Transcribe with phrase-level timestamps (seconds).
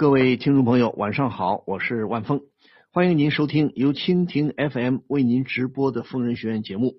[0.00, 2.40] 各位听众朋友，晚上好，我是万峰，
[2.90, 6.94] 欢迎您收听由蜻蜓 FM 为您直播的疯人学院节目。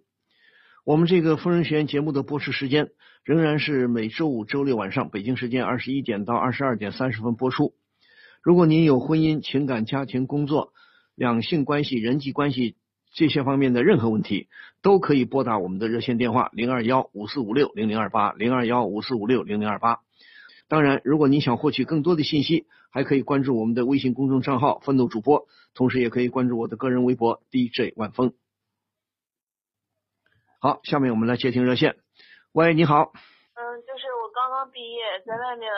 [0.85, 2.89] 我们这个疯人学院节目的播出时间
[3.23, 7.73] 仍然是每周五、周六晚上北京时间二十一点到二十二点三十分播出。
[8.43, 10.71] 如果您有婚姻、情感、家庭、工作、
[11.15, 12.75] 两性关系、人际关系
[13.15, 14.47] 这些方面的任何问题，
[14.83, 20.01] 都可以拨打我们的热线电话零二幺五四五六零零二八零二幺五四五六零零二八。
[20.71, 28.31] 当然，如果您想获取更多的信息，还可以关注我们的微信公众账号“奋斗主播”，同时也可以关注我的个人微博 DJ 万峰。
[30.61, 31.97] 好，下面我们来接听热线。
[32.53, 33.11] 喂，你好。
[33.11, 35.69] 嗯，就是我刚刚毕业，在外面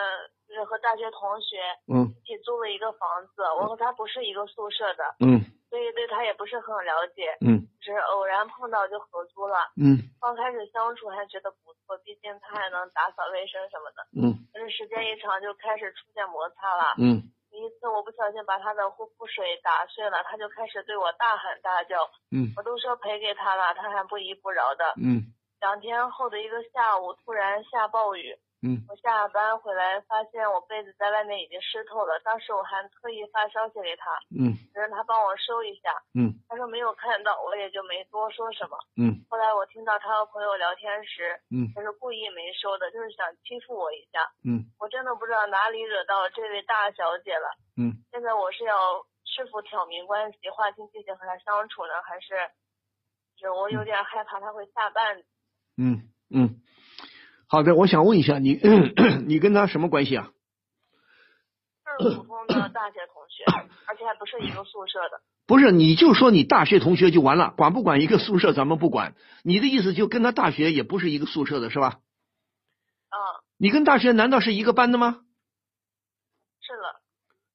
[0.48, 1.58] 就是和大学同学
[1.92, 5.42] 嗯一起租了一个房子，我和他不是一个宿舍的，嗯
[5.74, 9.58] 所以对他也不是很了解，嗯只是偶然碰到就合租了。
[9.74, 14.06] 嗯刚开始相处还觉得不错，毕竟他还能打扫卫生什么的。
[14.14, 16.94] 嗯但是时间一长就开始出现摩擦了。
[17.02, 21.98] 嗯有一次我不小心把他的护肤水打碎了，他就开始对我大喊大叫，
[22.30, 24.94] 嗯我都说赔给他了，他还不依不饶的。
[25.02, 32.18] 嗯两天后的一个下午，突然下暴雨，嗯我下班回来，发现我被子在外面已经湿透了。
[32.24, 35.92] 当时我还特意发消息给他，嗯让他帮我收一下。
[36.16, 38.78] 嗯他说没有看到，我也就没多说什么。
[38.96, 44.24] 嗯后来我听到他和朋友聊天时，嗯他是故意没收的，就是想欺负我一下。
[44.48, 47.52] 嗯我真的不知道哪里惹到这位大小姐了。
[47.76, 52.48] 嗯现在我是要是否挑明关系，划清界限和他相处呢，还是，
[53.36, 55.26] 就是我有点害怕他会下绊子。
[55.76, 56.63] 嗯嗯，
[57.54, 58.60] 好的，我想问一下你，
[59.28, 60.32] 你跟他什么关系啊？
[62.00, 63.44] 就是普通的大学同学，
[63.86, 65.22] 而且还不是一个宿舍的。
[65.46, 69.14] 不是，你就说你大学同学就完了，管不管一个宿舍咱们不管。
[69.44, 72.00] 你的意思就跟他大学也不是一个宿舍的是吧？
[73.12, 73.18] 嗯，
[73.58, 75.22] 你跟大学难道是一个班的吗？
[76.60, 77.02] 是的，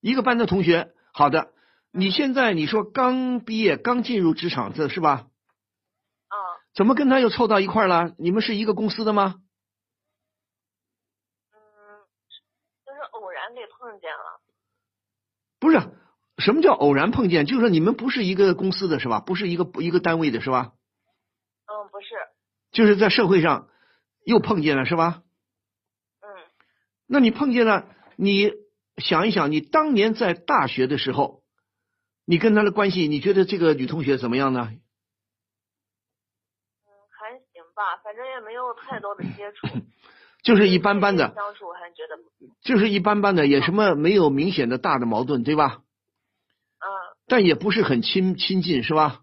[0.01, 1.51] 一个班的同学，好的。
[1.91, 5.27] 你现在你说刚毕业，刚进入职场，这是吧？
[6.29, 6.39] 嗯，
[6.73, 8.15] 怎么跟他又凑到一块儿了？
[8.17, 9.43] 你们是一个公司的吗？
[11.51, 11.59] 嗯，
[12.85, 14.41] 就是偶然给碰见了。
[15.59, 15.81] 不是，
[16.37, 17.47] 什么叫偶然碰见？
[17.47, 19.21] 就是说你们不是一个公司的是吧？
[19.21, 20.75] 不是一个一个单位的是吧？
[21.65, 22.09] 嗯，不是，
[22.71, 23.71] 就是在社会上
[24.27, 25.23] 又碰见了是吧？
[26.21, 26.29] 嗯，
[27.07, 28.53] 那你碰见了，你
[28.99, 31.43] 想一想，你当年在大学的时候，
[32.27, 34.69] 你跟他的关系，你觉得这个女同学怎么样呢？
[36.85, 39.67] 嗯，还行吧，反正也没有太多的接触。
[40.49, 42.17] 就是一般般的，相处还觉得，
[42.63, 45.83] 就是一般般的，也什么没有明显的大的矛盾，对吧？
[46.81, 46.89] 嗯
[47.27, 49.21] 但也不是很亲亲近，是吧？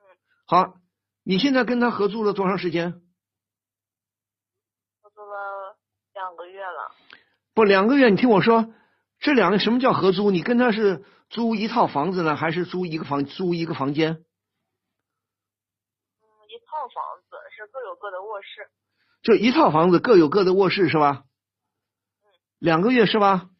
[0.00, 0.02] 嗯。
[0.48, 0.74] 好，
[1.22, 2.94] 你现在跟他合租了多长时间？
[5.00, 5.76] 合租了
[6.12, 6.90] 两个月了。
[7.54, 8.10] 不，两个月。
[8.10, 8.74] 你听我说，
[9.20, 10.32] 这两个什么叫合租？
[10.32, 14.10] 你跟他是租一套房子呢，还是租一个房租一个房间？
[14.10, 14.26] 嗯，
[16.50, 18.68] 一套房子是各有各的卧室。
[19.26, 21.24] 就一套房子各有各的卧室是吧？
[22.60, 23.50] 两个月是吧？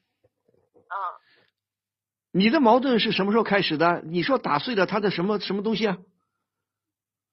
[0.86, 0.94] 啊，
[2.30, 4.00] 你的矛盾是什么时候开始的？
[4.06, 5.96] 你说打碎了他的什么什么东西啊？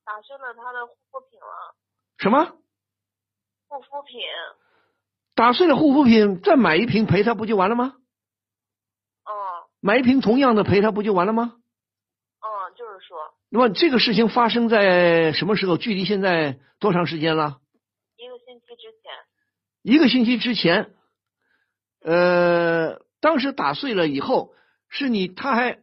[0.03, 1.75] 打碎了他的护肤品了。
[2.17, 2.57] 什么？
[3.67, 4.19] 护肤品，
[5.35, 7.93] 打碎了护肤品，再买一瓶赔他不就完了吗？
[9.25, 9.31] 嗯
[9.79, 11.53] 买一瓶同样的赔他不就完了吗？
[11.53, 13.15] 嗯，就是说
[13.49, 15.77] 那么这个事情发生在什么时候？
[15.77, 17.59] 距离现在多长时间了？
[19.83, 20.95] 一个星期之前。
[22.01, 24.53] 呃，当时打碎了以后，
[24.89, 25.79] 是你他还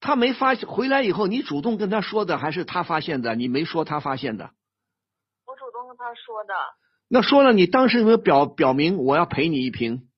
[0.00, 3.34] 他没发回来以后，你主动跟他说的，还是他发现的？
[3.34, 4.50] 你没说他发现的？
[5.46, 6.54] 我主动跟他说的。
[7.08, 10.08] 那说了，你当时有没有表表明我要赔你一瓶？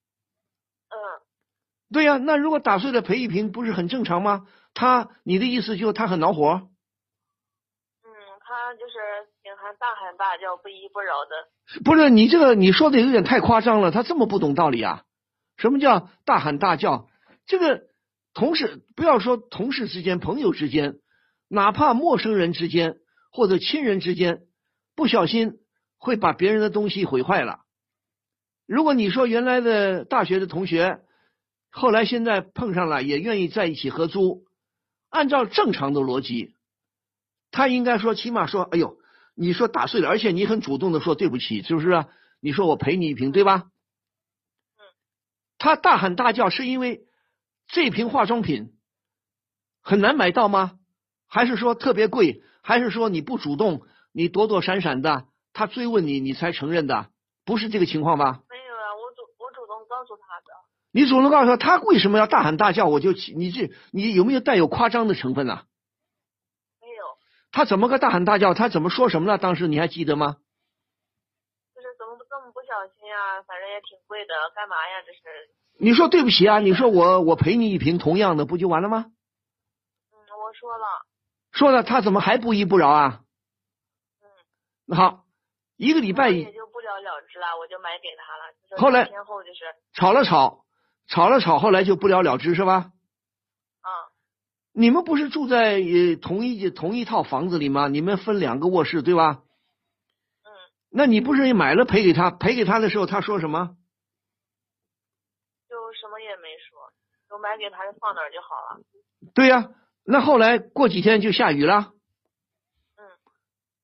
[0.89, 0.97] 嗯
[1.93, 4.49] 对呀、那如果打碎了赔一瓶，不是很正常吗？
[4.75, 6.69] 他，你的意思就是他很恼火？
[8.03, 8.11] 嗯，
[8.41, 9.16] 他就是
[9.79, 11.83] 大喊大叫，不依不饶的。
[11.85, 15.05] 不是你这个你说的有点太夸张了，他这么不懂道理啊？
[15.57, 17.09] 什么叫大喊大叫？
[17.47, 17.83] 这个
[18.35, 20.99] 同事不要说同事之间、朋友之间，
[21.49, 22.97] 哪怕陌生人之间
[23.31, 24.43] 或者亲人之间，
[24.95, 25.59] 不小心
[25.99, 27.61] 会把别人的东西毁坏了。
[28.67, 31.01] 如果你说原来的大学的同学，
[31.71, 34.45] 后来现在碰上了，也愿意在一起合租，
[35.09, 36.55] 按照正常的逻辑，
[37.51, 38.97] 他应该说起码说，哎呦，
[39.37, 42.09] 你说打碎了，而且你很主动的说对不起，是不是啊？
[42.41, 43.67] 你说我赔你一瓶，对吧？
[45.59, 47.03] 他大喊大叫是因为
[47.69, 48.73] 这瓶化妆品
[49.83, 50.79] 很难买到吗？
[51.29, 52.43] 还是说特别贵？
[52.63, 57.11] 还是说你不主动，你躲躲闪闪的，他追问你，你才承认的？
[57.45, 58.41] 不是这个情况吧？
[58.49, 60.47] 没有啊，我主我主动告诉他的。
[60.93, 62.87] 你主动告诉他，他为什么要大喊大叫？
[62.87, 65.63] 我就你这你有没有带有夸张的成分呢？
[67.57, 68.53] 他怎么个大喊大叫？
[68.53, 69.39] 他怎么说什么了？
[69.39, 70.37] 当时你还记得吗？
[71.75, 73.41] 就是怎么这么不小心啊？
[73.49, 75.01] 反正也挺贵的，干嘛呀？
[75.07, 75.21] 这是。
[75.81, 76.59] 你说对不起啊？
[76.59, 79.07] 你说我我赔你一瓶同样的不就完了吗？
[80.13, 80.85] 嗯，我说了。
[81.51, 83.21] 说了，他怎么还不依不饶啊？
[84.21, 84.29] 嗯。
[84.85, 85.25] 那好，
[85.79, 88.53] 一个礼拜也就不了了之了，我就买给他了。
[88.83, 89.65] 后来天后就是
[89.95, 90.67] 吵了吵，
[91.09, 92.91] 吵了吵，后来就不了了之是吧？
[94.77, 94.79] 啊。
[94.79, 97.89] 你们不是住在呃同一同一套房子里吗？
[97.89, 99.43] 你们分两个卧室对吧？
[100.45, 100.49] 嗯。
[100.91, 102.31] 那你不是买了赔给他？
[102.31, 103.77] 赔给他的时候他说什么？
[105.69, 106.93] 就什么也没说，
[107.31, 108.83] 就买给他，就放那儿就好了。
[109.35, 109.71] 对呀，
[110.05, 111.93] 那后来过几天就下雨了。
[112.99, 113.03] 嗯。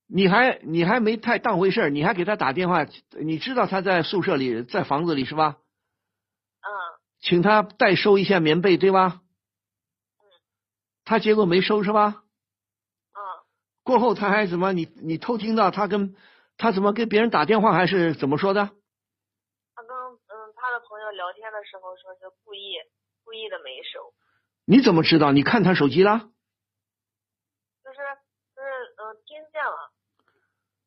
[0.08, 2.86] 你还你还没太当回事儿你还给他打电话，
[3.18, 5.56] 你知道他在宿舍里，在房子里是吧？
[6.60, 6.68] 嗯。
[7.20, 9.21] 请他代收一下棉被，对吧？
[11.02, 11.04] 嗯。
[11.04, 12.22] 他结果没收是吧？
[13.12, 13.18] 嗯。
[13.82, 14.72] 过后他还怎么？
[14.72, 16.14] 你你偷听到他跟
[16.56, 18.70] 他怎么跟别人打电话，还是怎么说的？
[19.74, 22.76] 他跟嗯他的朋友聊天的时候说是故意
[23.24, 24.14] 故意的没收，
[24.64, 25.32] 你怎么知道？
[25.32, 26.30] 你看他手机了？
[27.84, 27.98] 就是
[28.54, 29.90] 就是嗯，听见了。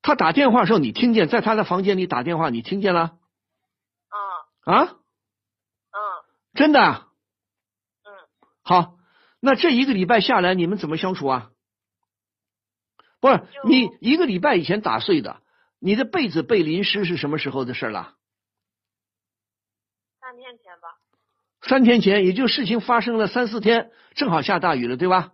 [0.02, 3.18] 他打电话的时候你听见，在他的房间里打电话你听见了？
[4.08, 4.74] 啊。
[4.74, 4.84] 啊？
[4.86, 6.00] 嗯。
[6.54, 6.80] 真的？
[6.80, 8.14] 嗯。
[8.64, 8.98] 好，
[9.46, 11.52] 那这一个礼拜下来你们怎么相处啊？
[13.20, 15.40] 不是你一个礼拜以前打碎的，
[15.78, 18.16] 你的被子被淋湿是什么时候的事了？
[20.20, 20.98] 三天前吧，
[21.62, 25.34] 三天前，也就事情发生了三四天，正好下大雨了，对吧？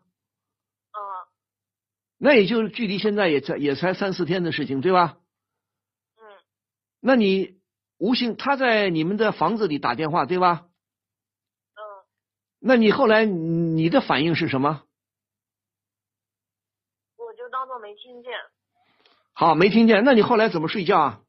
[0.91, 0.99] 嗯。
[2.17, 5.19] 那也就距离现在也才也才三四天的事情，对吧？
[6.17, 6.23] 嗯。
[6.99, 7.61] 那你
[7.97, 10.67] 无形他在你们的房子里打电话，对吧？
[12.61, 12.67] 嗯。
[12.67, 14.83] 那你后来你的反应是什么？
[17.17, 18.31] 我就当做没听见。
[19.33, 20.03] 好，没听见。
[20.03, 21.21] 那你后来怎么睡觉啊？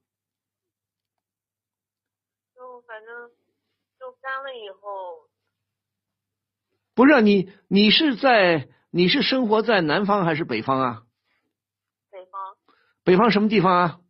[2.55, 3.31] 就反正
[3.99, 5.29] 就干了以后，
[6.95, 11.03] 不是你，你是在你是生活在南方还是北方啊？
[12.11, 12.57] 北方。
[13.05, 14.01] 北方什么地方啊？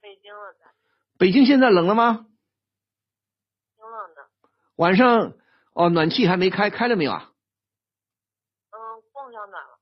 [0.00, 0.66] 北京了，在。
[1.18, 2.26] 北京现在冷了吗？
[3.76, 4.28] 挺冷的。
[4.76, 5.34] 晚上
[5.74, 7.30] 哦，暖气还没开，开了没有啊？
[8.70, 8.78] 嗯，
[9.12, 9.78] 供上暖了。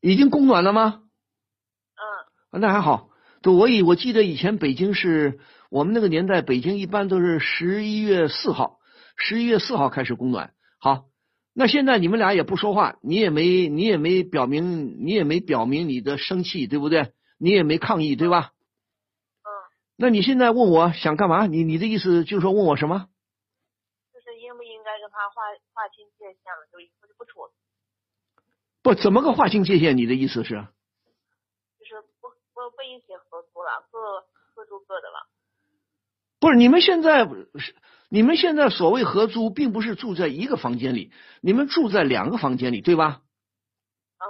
[0.00, 1.02] 已经供暖了吗？
[2.52, 2.60] 嗯。
[2.60, 3.10] 那还好，
[3.42, 5.40] 对我以我记得以前北京是。
[5.70, 8.78] 我们那个年代，北京一般都是十一月四号，
[9.18, 10.54] 十一月四号开始供暖。
[10.80, 11.04] 好，
[11.52, 17.12] 那现在你们俩也不说话，你也没你也没表明你也没表明你的生气，对不对？
[17.36, 18.52] 你也没抗议，对吧？
[19.42, 19.48] 嗯。
[19.98, 21.44] 那你现在问我想干嘛？
[21.46, 23.08] 你你的意思就是说问我什么？
[25.18, 25.42] 他划
[25.74, 27.50] 划清界限了，就以后就不处。
[28.82, 29.96] 不，怎么个划清界限？
[29.96, 30.54] 你的意思是？
[31.80, 34.24] 就是不不不一起合租了，各
[34.54, 35.26] 各住各的了。
[36.38, 37.24] 不是你们现在
[37.58, 37.74] 是
[38.08, 41.12] 你们现在所谓合租，并不是住在一个房间里，
[41.42, 43.22] 你们住在两个房间里，对吧？
[44.18, 44.26] 啊。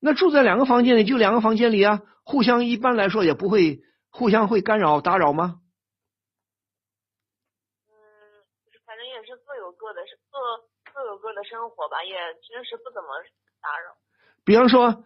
[0.00, 5.60] 那住在两个房间里，就两个房间里啊，互相一般来说也不会互相会干扰打扰吗？
[7.88, 7.94] 嗯，
[8.86, 13.08] 反正也是各有各的，各各有各的生活吧，也平时不怎么
[13.62, 13.96] 打扰。
[14.44, 15.04] 比方说，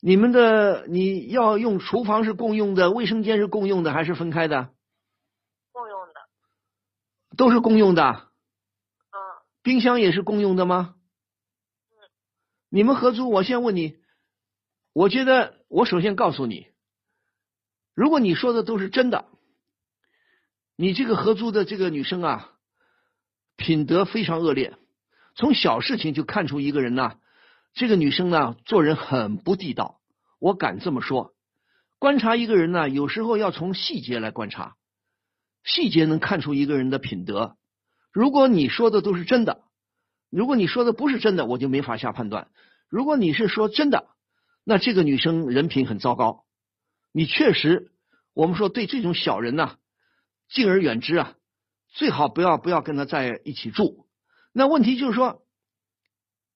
[0.00, 4.70] 你们的你要用厨房是共用的，卫生间是共用的，还是分开的？
[5.72, 6.14] 共用的
[7.36, 9.16] 都是共用的，嗯，
[9.62, 10.94] 冰箱也是共用的吗？
[11.90, 11.94] 嗯，
[12.68, 13.98] 你们合租，我先问你，
[14.92, 16.66] 我觉得我首先告诉你，
[17.94, 19.26] 如果你说的都是真的，
[20.76, 22.52] 你这个合租的这个女生啊，
[23.56, 24.76] 品德非常恶劣，
[25.38, 27.14] 从小事情就看出一个人呢，
[27.72, 30.00] 这个女生呢做人很不地道，
[30.40, 31.32] 我敢这么说。
[32.00, 34.74] 观察一个人呢，有时候要从细节来观察。
[35.62, 37.56] 细节能看出一个人的品德。
[38.12, 39.62] 如果你说的都是真的，
[40.28, 42.48] 如果你说的不是真的，我就没法下判断。
[42.88, 44.08] 如果你是说真的，
[44.64, 46.46] 那这个女生人品很糟糕。
[47.12, 47.92] 你确实，
[48.34, 49.76] 我们说对这种小人呢，
[50.48, 51.34] 敬而远之啊，
[51.90, 54.07] 最好不要不要跟他在一起住。
[54.58, 55.40] 那问题就是说，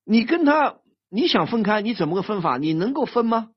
[0.04, 2.58] 你跟他你想分开，你怎么个分法？
[2.58, 3.52] 你能够分吗？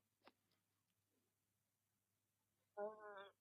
[2.76, 2.84] 嗯，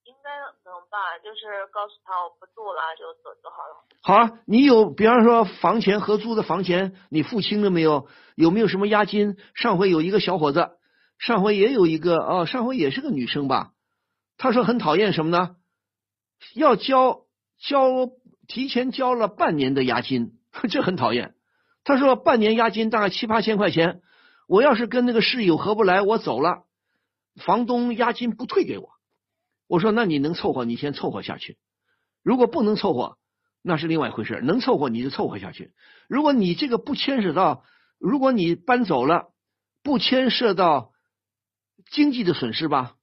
[0.06, 0.32] 应该
[0.66, 3.86] 能吧，就是告诉他我不住了，就走就好了。
[4.02, 8.08] 好啊，你有比方说房钱合租的房钱，你付清了没有？
[8.34, 9.38] 有没有什么押金？
[9.54, 10.72] 上回有一个小伙子，
[11.20, 13.74] 上回也有一个哦，上回也是个女生吧？
[14.38, 15.56] 她说很讨厌什么呢？
[16.56, 17.28] 要交
[17.60, 18.10] 交
[18.48, 21.36] 提前交了半年的押金， 这很讨厌。
[21.84, 24.02] 他说半年押金大概七八千块钱，
[24.48, 26.64] 我要是跟那个室友合不来，我走了，
[27.36, 28.90] 房东押金不退给我。
[29.68, 31.58] 我说那你能凑合，你先凑合下去。
[32.24, 33.18] 如果不能凑合，
[33.62, 34.42] 那是另外一回事。
[34.42, 35.74] 能凑合你就凑合下去。
[36.08, 37.64] 如果你这个不牵扯到，
[38.00, 39.34] 如果你搬走了，
[39.84, 40.92] 不牵涉到
[41.92, 42.96] 经济的损失吧？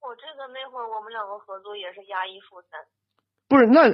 [0.00, 2.80] 我这个那会儿我们两个合租也是押一付三。
[3.48, 3.90] 不是，那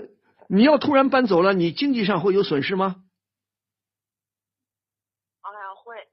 [0.52, 3.04] 你要突然搬走了，你经济上会有损失吗？
[5.42, 6.08] 哎呀，会。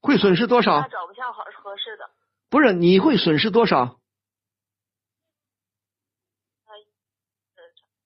[0.00, 0.86] 会损失多少？
[0.88, 2.08] 找不下好合适的。
[2.48, 3.98] 不是，你会损失多少？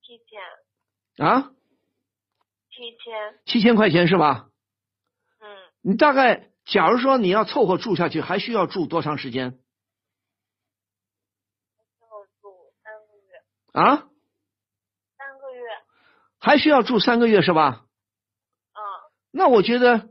[0.03, 1.27] 七千。
[1.27, 1.53] 啊？
[2.71, 3.39] 七千。
[3.45, 4.49] 七千块钱是吧？
[5.41, 5.47] 嗯。
[5.83, 9.61] 你大概，假如说你要凑合住下去，还需要住多长时间？
[12.01, 13.43] 要住三个月。
[13.73, 14.09] 啊？
[16.45, 17.87] 还需要住三个月是吧？
[18.75, 18.79] 嗯。
[19.33, 20.11] 那我觉得，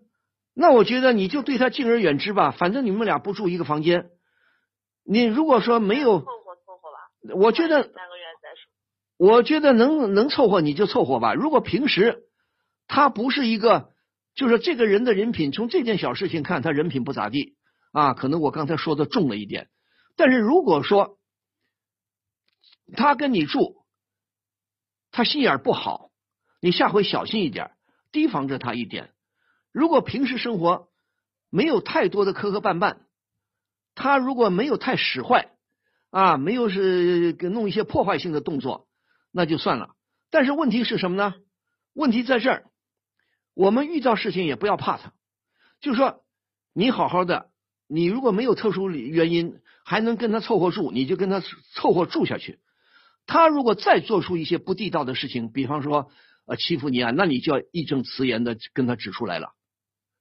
[0.55, 2.49] 那我觉得你就对他敬而远之吧。
[2.49, 4.09] 反正你们俩不住一个房间。
[5.05, 7.35] 你如果说没有，凑合凑合吧。
[7.35, 7.83] 我觉得。
[7.83, 8.71] 三个月再说。
[9.17, 11.35] 我觉得能能凑合你就凑合吧。
[11.35, 12.23] 如果平时
[12.87, 13.91] 他不是一个，
[14.33, 17.55] 就是这个人的人品，从这件小事情看，他人品不咋地
[17.91, 18.15] 啊。
[18.15, 19.69] 可能我刚才说的重了一点。
[20.15, 21.19] 但是如果说
[22.97, 23.85] 他跟你住，
[25.11, 26.09] 他心眼不好，
[26.63, 27.71] 你下回小心一点，
[28.13, 29.09] 提防着他一点。
[29.73, 30.87] 如果平时生活
[31.49, 32.99] 没有太多的磕磕绊绊。
[33.95, 35.51] 他如果没有太使坏
[36.09, 38.87] 啊，没有是弄一些破坏性的动作，
[39.33, 39.89] 那就算了。
[40.31, 41.33] 但是问题是什么呢？
[41.91, 42.63] 问题在这儿，
[43.53, 45.11] 我们遇到事情也不要怕他，
[45.81, 46.23] 就说
[46.73, 47.49] 你好好的，
[47.89, 51.41] 你如果没有特殊原因，还能跟他凑合住，你就跟他
[51.73, 52.61] 凑合住下去。
[53.25, 56.09] 他如果再做出一些不地道的事情，比方说
[56.45, 59.53] 呃欺负你啊，那你就要义正辞严的跟他指出来了，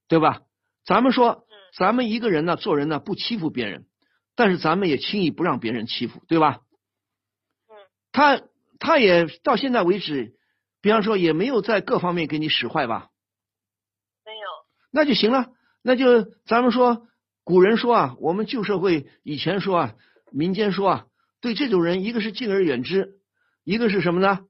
[0.08, 0.42] 对吧？
[0.84, 1.46] 咱们说。
[1.74, 3.86] 咱们一个人呢，做人呢不欺负别人，
[4.36, 6.60] 但是咱们也轻易不让别人欺负，对吧？
[7.70, 7.74] 嗯。
[8.12, 8.42] 他
[8.78, 10.34] 他也到现在为止，
[10.82, 13.08] 比方说也没有在各方面给你使坏吧？
[14.26, 14.40] 没有。
[14.90, 15.48] 那就行了，
[15.82, 17.08] 那就咱们说，
[17.42, 19.94] 古人说啊，我们旧社会以前说啊，
[20.30, 21.06] 民间说啊，
[21.40, 23.14] 对这种人，一个是敬而远之，
[23.64, 24.40] 一个是什么呢？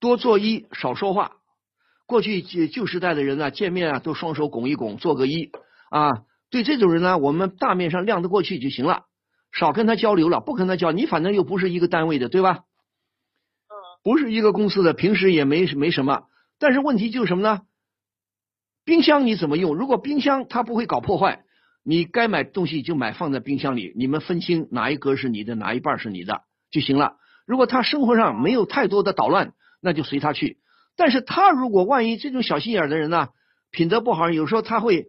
[0.00, 1.32] 多做揖，少说话。
[2.06, 5.50] 过去旧旧时代的人呢，见面啊都双手拱一拱，做个揖。
[5.90, 9.04] 啊，对这种人呢，我们大面上亮得过去就行了，
[9.52, 12.64] 少跟他交流了，不跟他交，你反正又不是一个单位的，对吧？
[13.68, 13.74] 嗯。
[14.02, 16.24] 不是一个公司的，平时也没没什么，
[16.58, 17.62] 但是问题就是什么呢？
[18.84, 19.74] 冰箱你怎么用？
[19.74, 21.44] 如果冰箱它不会搞破坏，
[21.82, 27.16] 你该买东西就买放在冰箱里，你们分清哪一格是你的，哪一半是你的就行了。
[27.46, 30.58] 如果他生活上没有太多的捣乱，那就随他去。
[30.96, 33.28] 但是他如果万一这种小心眼的人呢，
[33.70, 35.06] 品德不好，有时候他会。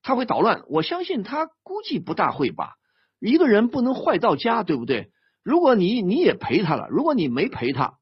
[0.00, 2.76] 他会捣乱，我相信他估计不大会吧。
[3.18, 5.10] 一个人不能坏到家，对不对？
[5.42, 7.94] 如果你你也陪他了，如果你没陪他，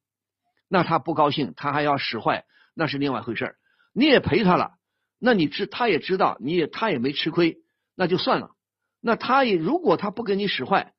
[0.68, 3.56] 那他不高兴，他还要使坏，那是另外一回事
[3.94, 4.72] 你也陪他了，
[5.18, 7.56] 那你知他也知道，你也他也没吃亏，
[7.96, 8.50] 那就算了。
[9.00, 10.92] 那他也如果他不跟你使坏，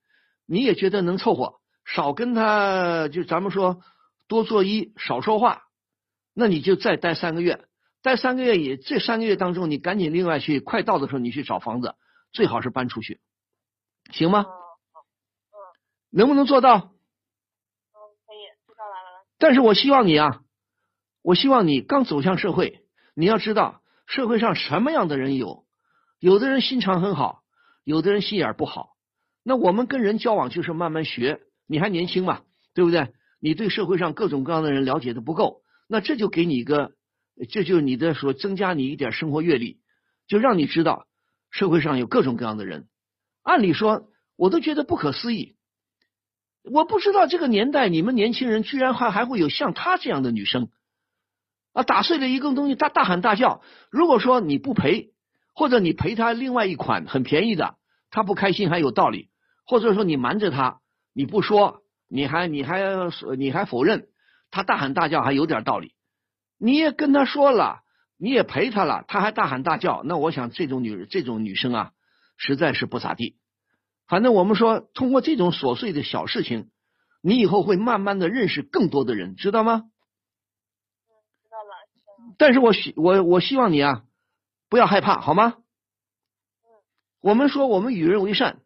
[0.48, 3.81] 你也觉得能凑合，少跟他就咱们说
[4.27, 5.63] 多做揖，少说话，
[6.34, 7.65] 那你就再待三个月。
[8.03, 11.96] 待三个月也，这三个月当中，你赶紧另外去，快到的时候你去找房子，
[12.31, 13.19] 最好是搬出去，
[14.12, 14.46] 行吗？
[14.46, 15.57] 嗯，
[16.12, 16.75] 能不能做到？
[16.75, 16.79] 嗯，
[18.25, 19.25] 可以，知道了。
[19.39, 20.41] 但是我希望你啊，
[21.22, 25.65] 我希望你刚走向社会，你要知道社会上什么样的人有，
[26.19, 27.41] 有的人心肠很好，
[27.84, 28.91] 有的人心眼不好。
[29.43, 32.43] 那我们跟人交往就是慢慢学，你还年轻嘛，
[32.74, 33.12] 对不对？
[33.39, 36.91] 你对社会上各种各样的人了解的不够，那这就给你一个。
[37.50, 39.79] 这就是你的说，增加你一点生活阅历，
[40.27, 41.06] 就让你知道
[41.51, 42.88] 社会上有各种各样的人。
[43.44, 45.56] 按理说，我都觉得不可思议。
[46.63, 50.70] 我不知道这个年代，你们年轻人居然还还会有像她这样的女生
[51.74, 51.84] 啊！
[51.84, 53.62] 打碎了一个东西，大大喊大叫。
[53.91, 55.12] 如果说你不赔，
[55.53, 57.75] 或者你赔她另外一款很便宜的，
[58.10, 59.29] 她不开心还有道理；
[59.65, 60.82] 或者说你瞒着她，
[61.13, 62.81] 你不说，你还你还
[63.37, 64.07] 你还否认，
[64.51, 65.93] 他大喊大叫还有点道理。
[66.57, 67.81] 你也跟他说了，
[68.17, 71.91] 你也陪他了，他还大喊大叫，那我想这种女这种女生啊，
[72.37, 73.37] 实在是不咋地。
[74.07, 76.69] 反正我们说，通过这种琐碎的小事情，
[77.21, 79.83] 你以后会慢慢的认识更多的人，知道吗？
[81.09, 81.11] 嗯，
[81.43, 82.35] 知道了。
[82.37, 84.03] 但是我希我我希望你啊，
[84.69, 85.55] 不要害怕，好吗？
[86.63, 86.71] 嗯。
[87.21, 88.61] 我们说，我们与人为善，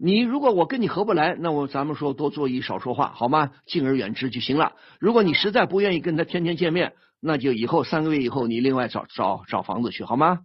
[0.00, 3.50] 你如果我跟你合不来，那我咱们说多做一少说话，好吗？
[3.66, 4.76] 敬而远之就行了。
[5.00, 10.44] 如果你实在不愿意跟他天天见面，那就以后三个月以后你另外找找找房子去，好吗？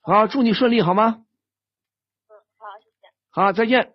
[0.00, 1.24] 好，好，祝你顺利，好吗？
[2.28, 3.08] 嗯，好，谢谢。
[3.30, 3.94] 好，再见。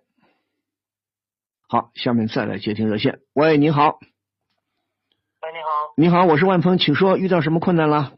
[1.70, 3.22] 好，下面再来接听热线。
[3.32, 4.00] 喂，你好，
[5.42, 8.18] 喂，你好，你好，我是万峰，请说，遇到什么困难了？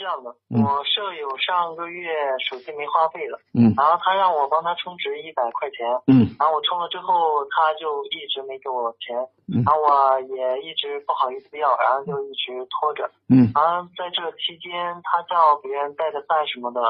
[0.00, 0.64] 这样的，嗯。
[0.64, 2.08] 我舍友上个月
[2.48, 3.68] 手机没话费了，嗯。
[3.76, 6.24] 然后他让我帮他充值一百块钱，嗯。
[6.40, 9.12] 然后我充了之后，他就一直没给我钱，
[9.52, 9.60] 嗯。
[9.60, 13.52] 然后我也一直不好意思要，然后就一直拖着，嗯。
[13.52, 14.72] 然后在这期间，
[15.04, 16.80] 他叫别人带的饭什么的，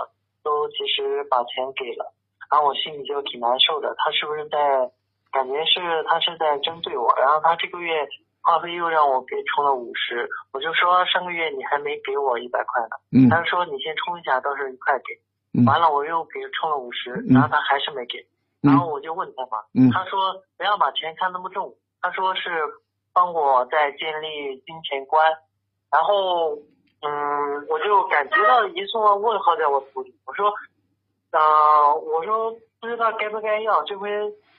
[0.46, 2.14] 都其实把钱给了，
[2.46, 4.86] 然后我心里就挺难受的，他是不是在，
[5.34, 8.06] 感觉是他是在针对我，然后他这个月
[8.42, 15.14] 话费又让我给充了五十，我就说上个月你还没给我一百块呢，嗯他说你先充一下，到时候一块给，
[15.60, 15.64] 嗯。
[15.66, 18.26] 完了我又给充了五十，嗯然后他还是没给，
[18.62, 22.50] 然后我就问他嘛，嗯他说不要把钱看那么重，他说是
[23.12, 25.24] 帮我在建立金钱观，
[25.90, 26.56] 然后
[27.02, 30.52] 嗯，我就感觉到一串问号在我头里，我说，
[31.32, 34.10] 呃，我说不知道该不该要，这回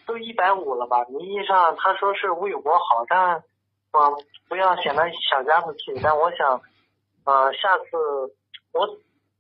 [0.05, 1.05] 都一百五了吧？
[1.09, 3.43] 名义上他说是为我好，但
[3.93, 6.61] 嗯、不要显得小家子气，但我想，
[7.25, 7.85] 呃，下次
[8.71, 8.87] 我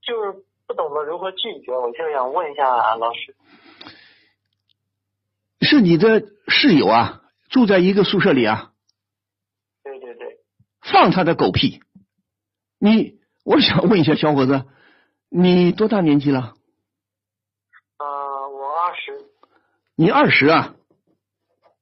[0.01, 3.35] 就是不懂得如何拒绝，我就想问一下老师。
[5.61, 8.73] 是你的室友啊，住在一个宿舍里啊，
[9.83, 10.39] 对对对，
[10.81, 11.81] 放他的狗屁！
[12.77, 14.65] 你，我想问一下小伙子，
[15.29, 16.55] 你多大年纪了？
[17.99, 19.25] 呃，我二十，
[19.95, 20.75] 你二十啊？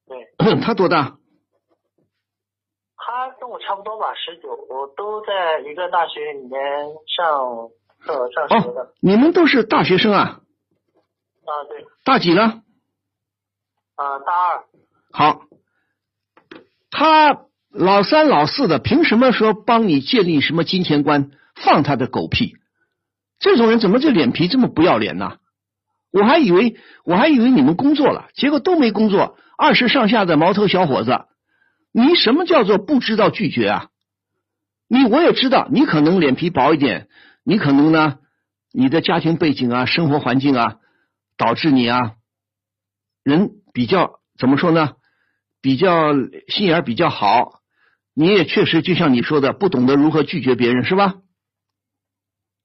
[0.05, 0.27] 对，
[0.61, 1.18] 他多大？
[3.59, 6.59] 差不多吧，十九，我都在一个大学里面
[7.07, 8.81] 上课上学的。
[8.81, 10.41] 哦，你们都是大学生啊？
[11.45, 12.61] 啊，对，大几了？
[13.95, 14.63] 啊，大二，
[15.11, 15.41] 好，
[16.89, 21.31] 他老三老四的，凭什么说帮你建立什么金钱观？
[21.55, 22.53] 放他的狗屁！
[23.39, 25.37] 这种人怎么这脸皮这么不要脸呢？
[26.11, 29.37] 我还以为我还以为你们工作了，结果都没工作。
[29.57, 31.25] 二十上下的毛头小伙子，
[31.91, 33.87] 你什么叫做不知道拒绝啊？
[34.87, 37.07] 你我也知道，你可能脸皮薄一点，
[37.43, 38.17] 你可能呢，
[38.71, 40.77] 你的家庭背景啊、生活环境啊，
[41.37, 42.15] 导致你啊，
[43.23, 44.93] 人比较怎么说呢？
[45.61, 46.13] 比较
[46.47, 47.59] 心眼比较好，
[48.15, 51.15] 你也确实就像你说的，不懂得如何拒绝别人，是吧？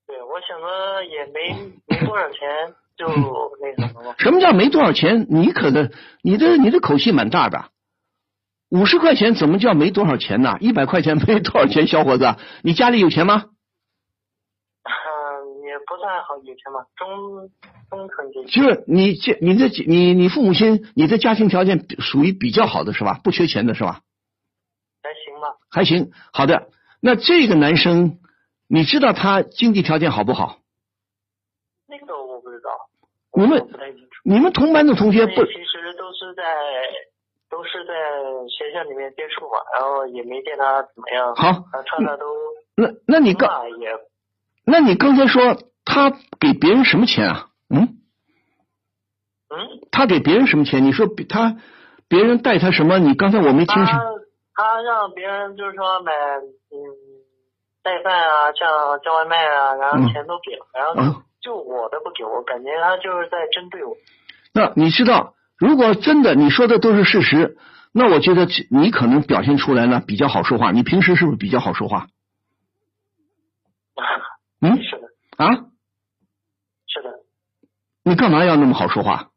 [0.07, 2.39] 对我想着也没没多少钱，
[2.97, 3.07] 就
[3.61, 4.15] 那什么了。
[4.21, 5.27] 什么叫没多少钱？
[5.29, 5.91] 你可能
[6.23, 7.71] 你的你的口气蛮大的。
[8.75, 10.57] 五十块钱怎么叫没多少钱呢？
[10.59, 12.35] 一百块钱没多少钱，小伙子，
[12.65, 13.45] 你家里有钱吗？
[14.83, 17.49] 嗯，也不算好有钱吧，中
[17.89, 18.51] 中层阶级。
[18.51, 23.21] 就是你这你这你你父母亲你的家庭条件属于比较好的是吧？
[23.23, 24.01] 不缺钱的是吧？
[25.05, 25.57] 还行吧。
[25.71, 26.69] 还行，好的。
[27.01, 28.19] 那这个男生，
[28.67, 30.59] 你知道他经济条件好不好？
[31.87, 32.71] 那个我不知道，
[33.41, 33.69] 你们。
[34.27, 36.43] 你们同班的同学不其实都是在
[37.55, 37.95] 都是在
[38.51, 41.37] 学校里面接触嘛，然后也没见他怎么样。
[41.37, 41.53] 好？
[41.71, 42.27] 他穿的都
[42.77, 43.89] 那那你刚也
[44.67, 47.47] 那你刚才说他给别人什么钱啊？
[47.73, 48.03] 嗯，
[49.55, 50.83] 嗯，他给别人什么钱？
[50.83, 51.57] 你说比他
[52.09, 52.99] 别人带他什么？
[52.99, 53.87] 你刚才我没听清。
[53.87, 54.03] 他
[54.57, 56.75] 他让别人就是说买嗯
[57.85, 63.95] 带饭啊，像叫外卖啊，然嗯后钱都给了，然后嗯，就我的不给我，感觉他就是在针对我。
[64.53, 65.35] 那你知道，
[65.65, 67.57] 如果真的你说的都是事实，
[67.91, 70.73] 那我觉得你可能表现出来呢比较好说话。
[70.73, 72.09] 你平时是不是比较好说话？
[74.61, 75.09] 嗯是的，
[75.43, 75.55] 啊，
[76.87, 77.09] 是的，
[78.05, 79.31] 你干嘛要那么好说话？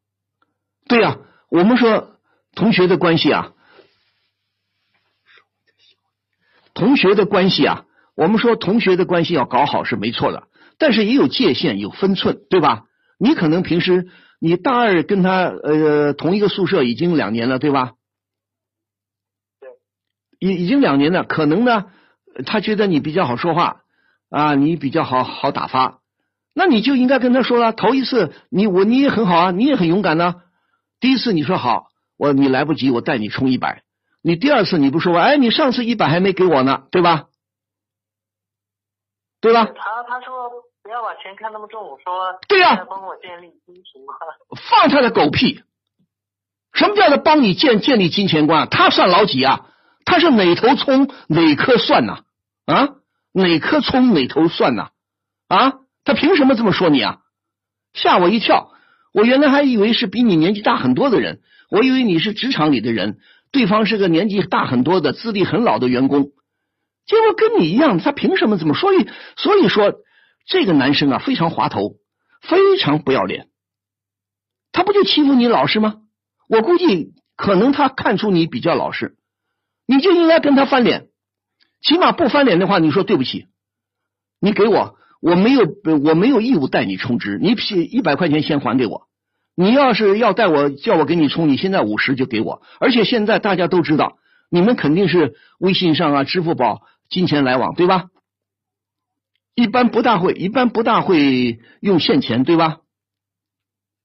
[0.89, 1.17] 对呀、
[1.49, 2.17] 我们说
[2.55, 3.53] 同学的关系啊，
[6.73, 7.85] 同学的关系啊，
[8.17, 12.83] 我们说同学的关系要搞好是没错的，但是也有界限，有分寸，对吧？
[13.17, 17.93] 你可能平时你大二跟他呃同一个宿舍已经两年了，对吧？
[19.59, 19.69] 对，
[20.39, 21.85] 已已经两年了，可能呢，
[22.45, 23.81] 他觉得你比较好说话
[24.29, 26.01] 啊，你比较好好打发，
[26.53, 30.35] 那你就应该跟他说了，头一次你我你也很好啊，你也很勇敢呢、
[30.99, 33.83] 第一次你说好，我你来不及，我带你充一百。
[34.21, 37.27] 你第二次你不说，哎，你上次一百还没给我呢，对吧？
[39.39, 39.65] 对吧？
[39.65, 40.49] 他他说
[40.87, 44.17] 不要把钱看那么重，说对呀再帮我建立金钱观。
[44.55, 45.61] 放他的狗屁！
[46.71, 48.69] 什么叫做帮你建建立金钱观？
[48.69, 49.65] 他算老几啊？
[50.05, 52.19] 他是哪头葱哪颗蒜呐、
[52.65, 52.87] 啊？
[53.33, 54.91] 哪颗葱哪头蒜呐、
[55.49, 55.73] 啊？
[56.05, 57.17] 他凭什么这么说你啊？
[57.91, 58.71] 吓我一跳！
[59.13, 63.17] 我原来还以为是比你年纪大很多的人，我以为你是职场里的人，
[63.51, 66.31] 对方是个年纪大很多的、资历很老的员工，
[67.05, 68.73] 结果跟你一样，他凭什么这么？
[68.73, 69.95] 所以，所以说
[70.47, 71.97] 这个男生啊，非常滑头，
[72.41, 73.49] 非常不要脸，
[74.71, 75.97] 他不就欺负你老实吗？
[76.49, 79.17] 我估计可能他看出你比较老实，
[79.85, 81.09] 你就应该跟他翻脸，
[81.81, 83.45] 起码不翻脸的话，你说对不起，
[84.39, 84.97] 你给我。
[85.19, 85.63] 我没有，
[86.03, 87.55] 我没有义务带你充值，你
[87.89, 89.07] 一百块钱先还给我。
[89.55, 92.61] 你要是要带我，叫我给你充，你现在五十就给我。
[92.79, 94.19] 而且现在大家都知道，
[94.51, 98.05] 你们肯定是微信上啊、支付宝金钱来往，对吧？
[99.57, 102.77] 一般不大会，一般不大会用现钱，对吧？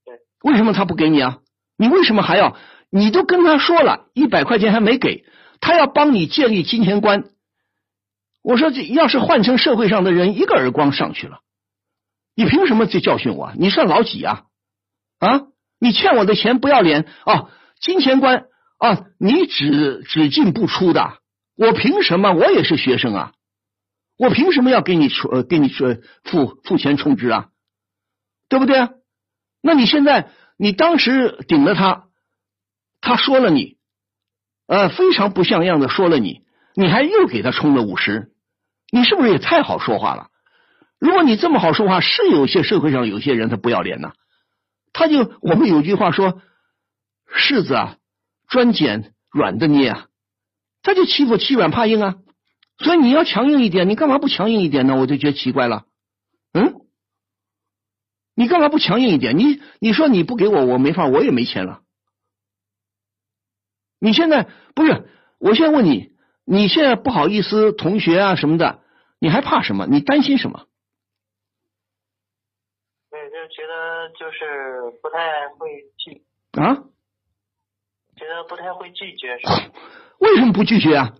[0.06, 0.14] 对。
[0.50, 1.40] 为什么他不给你啊？
[1.76, 2.56] 你为什么还要？
[2.88, 5.26] 你都跟他说了一百块钱还没给，
[5.60, 7.24] 他要帮你建立金钱观。
[8.42, 11.40] 我说这要是换成社会上的人，一个耳光上去了，
[12.34, 13.52] 你凭什么就教训我？
[13.58, 14.44] 你算老几啊？
[15.18, 15.42] 啊，
[15.78, 17.50] 你欠我的钱不要脸啊！
[17.78, 18.46] 金钱观
[18.78, 21.18] 啊，你只只进不出的，
[21.58, 22.32] 我凭什么？
[22.32, 23.32] 我也是学生啊，
[24.16, 27.48] 我凭什么要给你出给你说付付钱充值啊？
[28.48, 28.90] 对不对啊？
[29.62, 32.08] 那你现在你当时顶了他，
[33.00, 33.78] 他说了你，
[34.66, 36.42] 呃，非常不像样的说了你，
[36.74, 38.32] 你还又给他充了五十。
[38.90, 40.28] 你是不是也太好说话了？
[40.98, 44.12] 如果你这么好说话，是有些社会上有些人他不要脸呐，
[44.92, 46.42] 他就我们有句话说，
[47.34, 47.96] 柿子啊
[48.48, 50.06] 专捡软的捏啊，
[50.82, 52.16] 他就欺负欺软怕硬啊，
[52.78, 54.96] 所以你要强硬一点，你干嘛不强硬一点呢？
[54.96, 55.86] 我就觉得奇怪了，
[56.52, 56.82] 嗯，
[58.34, 59.38] 你干嘛不强硬一点？
[59.38, 61.82] 你你说你不给我，我没法，我也没钱了。
[64.00, 65.08] 你现在不是？
[65.38, 66.12] 我现在问你，
[66.44, 68.80] 你现在不好意思，同学啊什么的。
[69.20, 69.86] 你还怕什么？
[69.86, 70.66] 你担心什么？
[73.10, 76.24] 对，就觉得就是不太会拒
[76.60, 76.74] 啊，
[78.16, 79.72] 觉得不太会拒绝是吧？
[80.18, 81.14] 为什么不拒绝啊？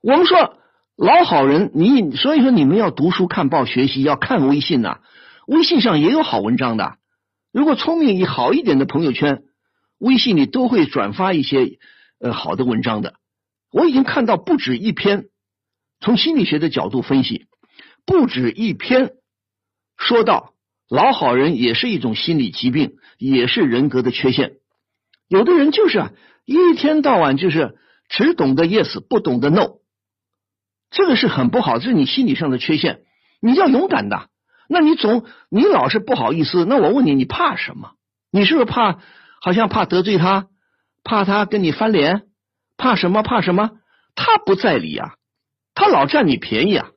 [0.00, 0.58] 我们说
[0.98, 4.98] 老好人，你所以说你们要读书看报学习，要看微信呐。
[5.46, 6.98] 微信上也有好文章的。
[7.52, 9.44] 如果聪明一好一点的朋友圈，
[9.98, 11.78] 微信里都会转发一些
[12.18, 13.14] 呃好的文章的。
[13.70, 15.26] 我已经看到不止一篇。
[16.00, 17.46] 从心理学的角度分析，
[18.04, 19.12] 不止一篇
[19.96, 20.54] 说到
[20.88, 24.56] 老好人也是一种心理疾病，也是人格的缺陷。
[25.28, 26.10] 有的人就是啊，
[26.44, 27.76] 一天到晚就是
[28.08, 29.78] 只懂得 yes，不懂得 no，
[30.90, 33.00] 这个是很不好，这是你心理上的缺陷。
[33.40, 34.28] 你要勇敢的，
[34.68, 37.92] 那你总你老是不好意思，那我问你，你怕什么？
[38.30, 38.98] 你是不是怕？
[39.40, 40.48] 好像怕得罪他，
[41.04, 42.22] 怕他跟你翻脸，
[42.76, 43.22] 怕什么？
[43.22, 43.70] 怕什么？
[44.14, 45.14] 他不在理啊。
[45.74, 46.88] 他老占你便宜啊，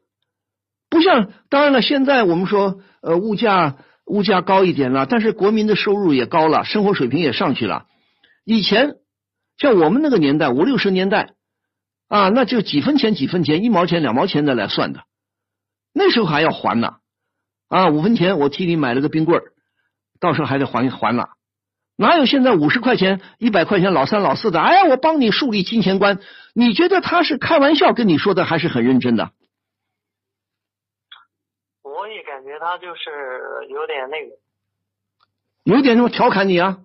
[0.89, 7.85] 不像当然了，现在我们说呃物价物价高一点了，但是国民的收入也高了，生活水平也上去了。
[8.43, 8.95] 以前
[9.57, 11.35] 像我们那个年代五六十年代
[12.11, 15.05] 啊，那就几分钱几分钱，一毛钱两毛钱的来算的，
[15.93, 16.97] 那时候还要还呢
[17.69, 19.53] 啊，五分钱我替你买了个冰棍儿，
[20.19, 21.29] 到时候还得还还了。
[21.95, 24.59] 哪有现在五十块钱、一百块钱老三老四的？
[24.59, 26.19] 哎，我帮你树立金钱观。
[26.53, 29.31] 你觉得他是开玩笑跟你说的，还是很认真的？
[31.81, 34.35] 我也感觉他就是有点那个，
[35.63, 36.79] 有点那么调侃你啊？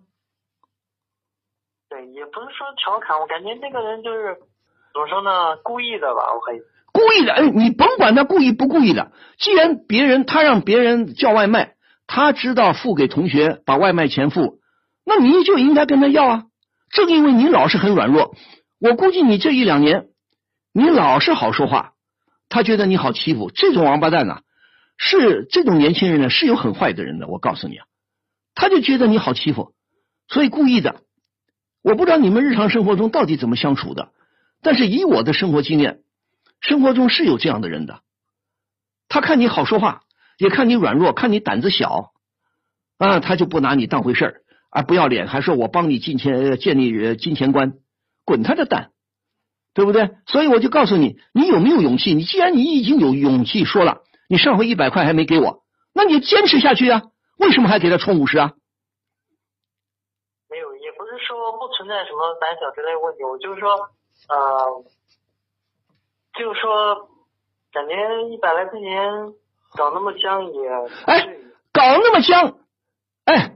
[1.89, 4.39] 对，也不是说调侃，我感觉那个人就是
[4.97, 5.59] 怎么说呢？
[5.63, 6.33] 故意的吧？
[6.33, 7.35] 我可以故意的。
[7.35, 11.75] 哎，你甭管他故意不故意的，既然别人他让别人叫外卖，
[12.07, 14.61] 他知道付给同学，把外卖钱付。
[15.05, 16.45] 那你就应该跟他要啊！
[16.89, 18.35] 正因为你老是很软弱，
[18.81, 20.07] 我估计你这一两年
[20.73, 21.93] 你老是好说话，
[22.49, 23.51] 他觉得你好欺负。
[23.55, 24.39] 这种王八蛋呢，
[24.97, 27.29] 是这种年轻人呢是有很坏的人的。
[27.29, 27.85] 我告诉你啊，
[28.55, 29.75] 他就觉得你好欺负，
[30.27, 31.03] 所以故意的。
[31.83, 34.09] 我不知道你们日常生活中到底怎么相处的，
[34.63, 36.03] 但是以我的生活经验，
[36.61, 38.01] 生活中是有这样的人的。
[39.09, 40.03] 他看你好说话，
[40.39, 42.13] 也看你软弱，看你胆子小
[42.99, 44.43] 啊，他就不拿你当回事儿。
[44.69, 44.83] 啊！
[44.83, 47.79] 不要脸，还说我帮你金钱建立金钱观，
[48.27, 48.91] 滚他的蛋，
[49.73, 50.11] 对不对？
[50.27, 52.13] 所以我就告诉你，你有没有勇气？
[52.13, 55.63] 你既然你已经有勇气说了，你上回一百块还没给我，
[55.95, 57.05] 那你坚持下去啊！
[57.39, 58.53] 为什么还给他充五十啊？
[60.51, 63.79] 没有，也不是说不存在什么胆小之类的问题，我就是说，
[64.29, 64.85] 呃，
[66.39, 67.09] 就是说，
[67.73, 67.95] 感觉
[68.33, 69.33] 一百来块钱
[69.77, 70.69] 搞那么僵也
[71.07, 71.29] 哎，
[71.73, 72.59] 搞那么僵，
[73.25, 73.53] 哎。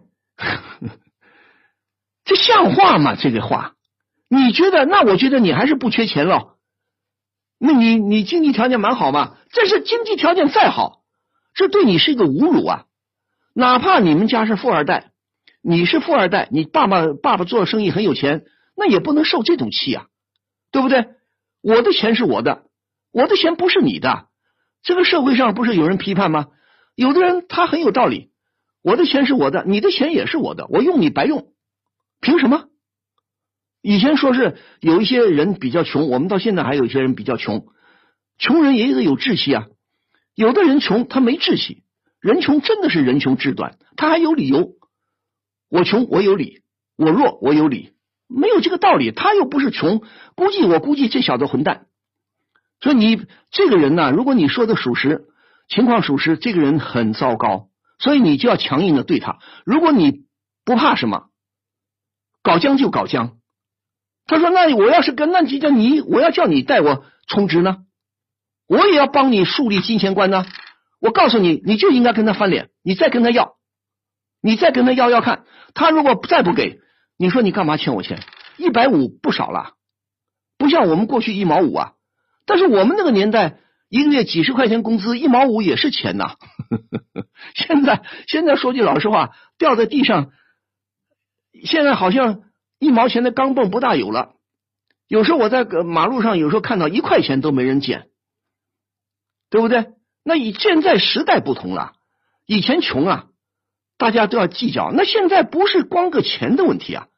[2.24, 3.16] 这像话吗？
[3.16, 3.74] 这个话，
[4.28, 4.84] 你觉得？
[4.84, 6.52] 那我觉得你还是不缺钱喽。
[7.58, 9.36] 那你你经济条件蛮好嘛？
[9.50, 11.02] 这是经济条件再好，
[11.54, 12.84] 这对你是一个侮辱啊！
[13.52, 15.10] 哪怕你们家是富二代，
[15.60, 18.44] 你是富二代，你爸爸爸爸做生意很有钱，
[18.76, 20.06] 那也不能受这种气啊，
[20.70, 21.06] 对不对？
[21.62, 22.64] 我的钱是我的，
[23.12, 24.28] 我的钱不是你的。
[24.82, 26.48] 这个社会上不是有人批判吗？
[26.94, 28.30] 有的人他很有道理，
[28.82, 31.52] 我的钱是我的，你的钱也是我的，我用你白用，
[32.20, 32.64] 凭什么？
[33.82, 37.66] 以前说是有一些人比较穷，我们到现在还有一些人比较穷，
[38.38, 39.66] 穷人也得有志气啊。
[40.34, 41.82] 有的人穷，他没志气，
[42.20, 44.72] 人穷真的是人穷志短，他还有理由。
[45.70, 46.62] 我穷，我有理；
[46.96, 47.92] 我弱，我有理。
[48.30, 50.02] 没有这个道理，他又不是穷。
[50.36, 51.86] 估计我估计这小子混蛋。
[52.80, 55.26] 所以你这个人呢，如果你说的属实，
[55.68, 59.38] 情况属实，这个人很糟糕，所以你就要强硬的对他。
[59.66, 60.24] 如果你
[60.64, 61.24] 不怕什么，
[62.42, 63.36] 搞僵就搞僵。
[64.26, 67.78] 他说：“那我要是跟那就叫你，我要叫你带我充值呢，
[68.68, 70.46] 我也要帮你树立金钱观呢。
[71.00, 73.56] 我告诉你，你就应该跟他翻脸，你再跟他要，
[74.40, 76.78] 你再跟他要要看，他如果再不给，
[77.20, 78.18] 你说你干嘛欠我钱？
[78.56, 79.74] 一百五不少了，
[80.56, 81.92] 不像我们过去一毛五啊。
[82.46, 83.58] 但是我们那个年代，
[83.90, 86.36] 一个月几十块钱工资，一毛五也是钱呐。
[87.54, 90.32] 现在现在说句老实话，掉在地上，
[91.62, 92.42] 现在好像。”
[92.80, 94.36] 一毛钱的钢镚不大有了，
[95.06, 98.08] 有时候我在马路上，有时候看到一块钱都没人捡，
[99.50, 99.88] 对不对？
[100.24, 101.92] 那以现在时代不同了，
[102.46, 103.26] 以前穷啊，
[103.98, 107.08] 大家都要计较，那现在不是光个钱的问题啊，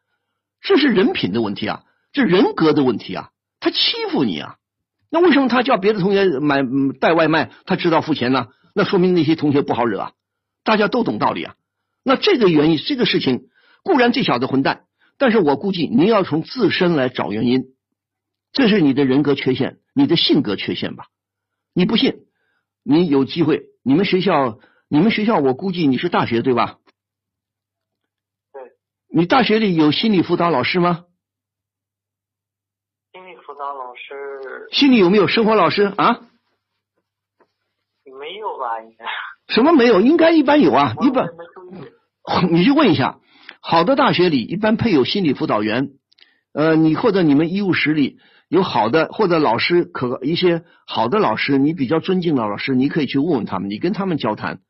[0.62, 4.56] 这是人品的问题啊，这人格的问题啊，他欺负你啊，
[5.10, 6.62] 那为什么他叫别的同学买
[7.00, 8.46] 带外卖，他知道付钱呢？
[8.74, 10.12] 那说明那些同学不好惹啊，
[10.64, 11.56] 大家都懂道理啊。
[12.04, 13.48] 那这个原因，这个事情
[13.82, 14.84] 固然这小子混蛋。
[15.18, 17.64] 但是我估计你要从自身来找原因，
[18.52, 21.06] 这是你的人格缺陷，你的性格缺陷吧？
[21.74, 22.14] 你不信？
[22.82, 26.78] 你有机会，你们学校，你们学校，我估计你是大学对吧？
[29.12, 29.20] 对。
[29.20, 31.04] 你大学里有心理辅导老师吗？
[33.12, 34.68] 心理辅导老师。
[34.72, 36.20] 心理有没有生活老师啊？
[38.04, 38.80] 没有吧？
[38.80, 39.04] 应该。
[39.54, 40.00] 什么没有？
[40.00, 41.28] 应该一般有啊，一般。
[42.50, 43.18] 你去问一下。
[43.60, 45.90] 好的大学里一般配有心理辅导员，
[46.52, 54.60] 呃，你或者你们医务室里有好的或者老师，可一些好的老师，你比较尊敬的老师，你可以去问问他们，你跟他们交谈。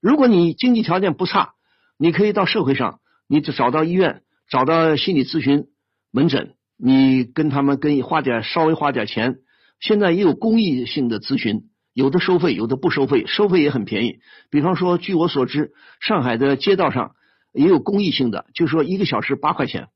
[0.00, 1.54] 如果你经济条件不差，
[1.98, 5.66] 你可以到社会上，你找到医院，找到心理咨询
[6.12, 9.36] 门诊，你跟他们跟花点稍微花点钱。
[9.80, 14.18] 现在也有公益性的咨询，有的收费，有的不收费，收费也很便宜。
[14.50, 17.12] 比方说，据我所知，上海的街道上。
[17.52, 19.88] 也有公益性的，就是说一个小时八块钱，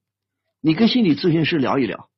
[0.62, 2.08] 你跟心理咨询师聊一聊，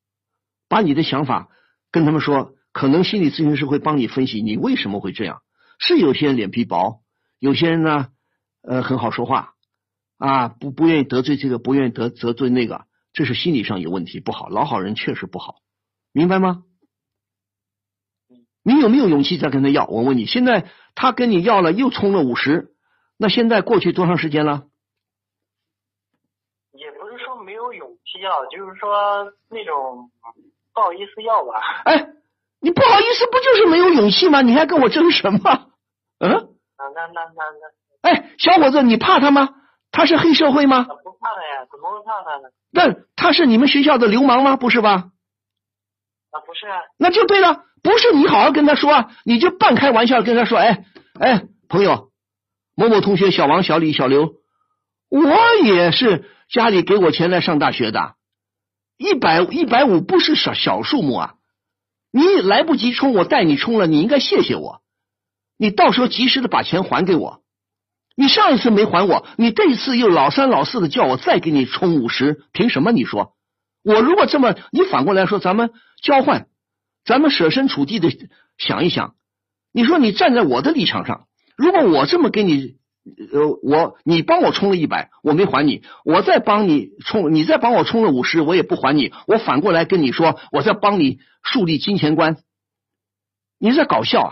[0.69, 1.49] 把你的想法
[1.91, 5.41] 跟他们说，可能心理咨询师会帮你分析你为什么会这样。
[5.79, 7.01] 是有些人脸皮薄，
[7.39, 8.07] 有些人呢，
[8.61, 9.52] 呃，很好说话
[10.17, 14.49] 啊，不不愿意得罪这个，不愿意得得罪那个，这是心理上有问题，不好。
[14.49, 15.55] 老好人确实不好，
[16.13, 16.63] 明白吗？
[18.63, 19.85] 你有没有勇气再跟他要？
[19.87, 22.73] 我问你，现在他跟你要了，又充了五十，
[23.17, 24.63] 那现在过去多长时间了？
[26.71, 30.09] 也不是说没有勇气要就是说那种
[30.73, 31.51] 不好意思要吧？
[31.83, 32.07] 哎，
[32.61, 34.41] 你不好意思不就是没有勇气吗？
[34.41, 35.39] 你还跟我争什么？
[36.19, 36.31] 嗯？
[36.31, 37.43] 啊，那那那
[38.01, 38.09] 那。
[38.09, 39.55] 哎，小伙子，你怕他吗？
[39.93, 40.83] 他是黑社会吗？
[40.83, 42.49] 不怕他呀，怎么会怕他呢？
[42.69, 44.57] 那他是你们学校的流氓吗？
[44.57, 44.91] 不是吧？
[46.31, 46.81] 啊，不是啊。
[46.97, 50.83] 那就对了，不是你好好跟他说啊，你就半开玩笑跟他说，哎
[51.17, 52.11] 哎，朋友，
[52.75, 54.33] 某某同学，小王、小李、小刘，
[55.09, 56.29] 我也是。
[56.49, 58.13] 家里给我钱来上大学的，
[58.97, 61.35] 一百一百五不是小小数目啊！
[62.11, 64.81] 你来不及充，我带你充了，你应该谢谢我。
[65.57, 67.42] 你到时候及时的把钱还给我。
[68.15, 72.91] 你上一次没还我，你这一次又老三老四的叫我再给你充五十，凭什么？
[72.91, 73.33] 你说
[73.83, 75.71] 我如果这么，你反过来说，咱们
[76.01, 76.47] 交换，
[77.05, 78.09] 咱们设身处地的
[78.57, 79.15] 想一想，
[79.71, 82.77] 你说你站在我的立场上，如果我这么给你。
[83.33, 89.11] 呃，我你帮我充了一百，我没还你，我再帮你充，你再帮我充了五十，我也不还你。
[89.27, 92.37] 我反过来跟你说，我在帮你树立金钱观，
[93.59, 94.31] 你在搞笑啊？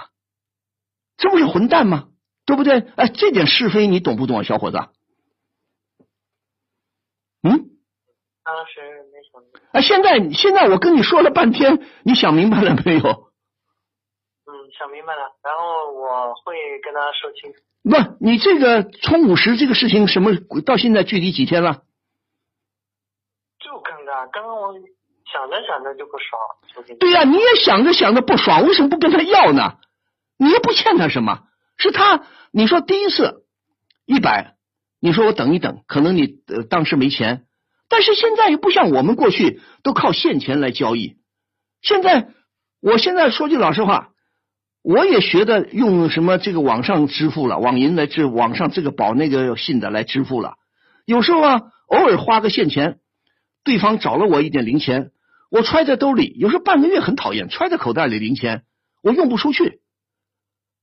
[1.17, 2.11] 这不是混蛋吗？
[2.46, 2.86] 对不对？
[2.96, 4.78] 哎，这点是非你懂不懂啊，小伙子？
[7.44, 7.70] 嗯？
[8.44, 9.42] 当时没想。
[9.72, 13.02] 哎，现在现在我跟你说了半天，你想明白了没有？
[13.02, 17.60] 嗯，想明白了，然后我会跟他说清楚。
[17.84, 20.32] 不，你这个充五十这个事情，什么
[20.66, 21.84] 到现在距离几天了？
[23.60, 24.74] 就刚刚，刚刚我
[25.32, 26.98] 想着想着就不爽。
[27.00, 29.78] 对呀，你也想着想着不爽，为什么不跟他要呢？
[30.38, 31.48] 你又不欠他什么，
[31.82, 33.44] 是他你说第一次
[34.06, 34.54] 一百，
[35.00, 37.46] 你说我等一等，可能你呃当时没钱，
[37.89, 41.17] 但是现在又不像我们过去都靠现钱来交易。
[41.82, 42.28] 现在，
[42.82, 44.10] 我现在说句老实话，
[44.84, 50.54] 我也学的用什么这个网上支付了，网银来支，网上这个保那个信的来支付了。
[51.06, 53.00] 有时候啊，偶尔花个现钱，
[53.63, 55.10] 对方找了我一点零钱，
[55.50, 56.36] 我揣在兜里。
[56.38, 58.62] 有时候半个月很讨厌，揣在口袋里零钱，
[59.02, 59.81] 我用不出去。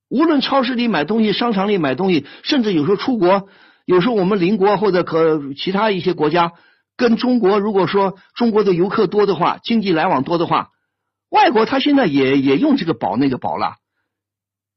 [0.08, 3.48] 无论超市里买东西，商场里买东西，甚至有时候出国，
[3.84, 6.52] 有时候我们邻国或者可其他一些国家
[6.96, 10.70] 跟中国，如果说中国的游客多的话，经济来往多的话，
[11.30, 13.76] 外国他现在也也用这个保那个保了。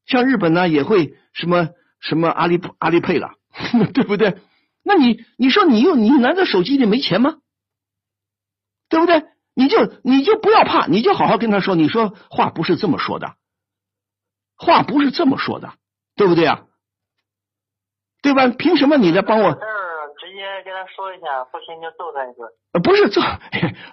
[0.06, 1.68] 像日本呢，也会什么
[2.00, 3.30] 什么阿里阿里配了，
[3.94, 4.36] 对不对？
[4.84, 7.36] 那你你说你用你难道手机里没钱吗？
[8.88, 9.22] 对不对？
[9.54, 13.34] 你就你就不要怕，你就好好跟他说，你说话不是这么说的。
[14.64, 15.74] 话不是这么说的，
[16.14, 16.62] 对不对啊？
[18.22, 18.46] 对吧？
[18.46, 19.52] 凭什么你来帮我？
[19.52, 22.48] 直接跟他说一下，不行就揍他一顿。
[22.72, 23.20] 呃，不是揍，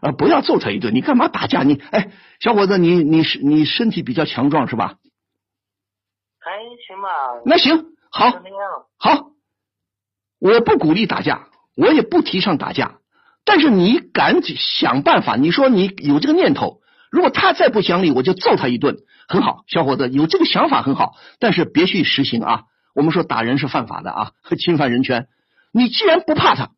[0.01, 0.93] 呃，不要揍他一顿。
[0.93, 1.63] 你干嘛打架？
[1.63, 4.97] 你哎，小伙子，你你是你身体比较强壮是吧？
[6.39, 6.51] 还
[6.87, 7.41] 行吧。
[7.45, 8.29] 那行，好，
[8.99, 9.31] 好，
[10.39, 12.99] 我不鼓励打架，我也不提倡打架，
[13.43, 15.35] 但是你赶紧想办法？
[15.35, 16.78] 你说你有这个念头。
[17.09, 18.97] 如果他再不讲理，我就揍他一顿。
[19.27, 22.63] 很好，小伙子有这个想法很好，但是别去实行啊。
[22.95, 25.27] 我们说打人是犯法的啊， 侵犯人权。
[25.71, 26.71] 你既然不怕他，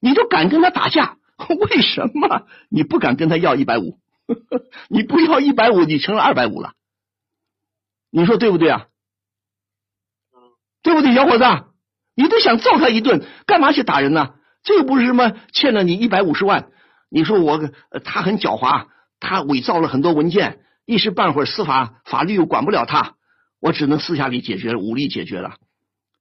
[0.00, 1.16] 你就敢跟他打架，
[1.70, 3.98] 为什么你不敢跟他要一百五？
[4.88, 6.72] 你不要一百五，你成了二百五了。
[8.10, 8.86] 你说对不对啊？
[10.82, 11.44] 对不对，小伙子？
[12.14, 14.34] 你都想揍他一顿，干嘛去打人呢？
[14.62, 16.70] 这又不是什么欠了你一百五十万。
[17.08, 17.60] 你说我
[18.04, 18.86] 他很狡猾。
[19.20, 23.16] 他伪造了很多文件，一时半会儿司法法律又管不了他，
[23.60, 25.58] 我只能私下里解决，武力解决了。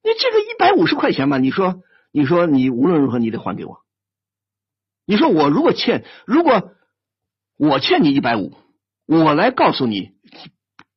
[0.04, 1.82] 你这个一百五十块钱嘛，你说，
[2.12, 3.84] 你说你无论如何你得还给我。
[5.06, 6.74] 你说我如果欠，如果
[7.58, 8.56] 我欠你一百五，
[9.06, 10.12] 我来告诉你，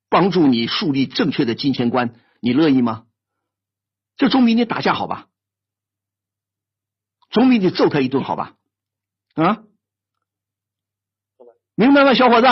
[0.08, 3.04] 帮助你树立正确的金钱观，你乐意吗？
[4.16, 5.28] 这总比你打架好吧？
[7.30, 8.54] 总比你揍他一顿好吧？
[9.34, 9.62] 啊？
[11.78, 12.48] 明白吗，小伙子？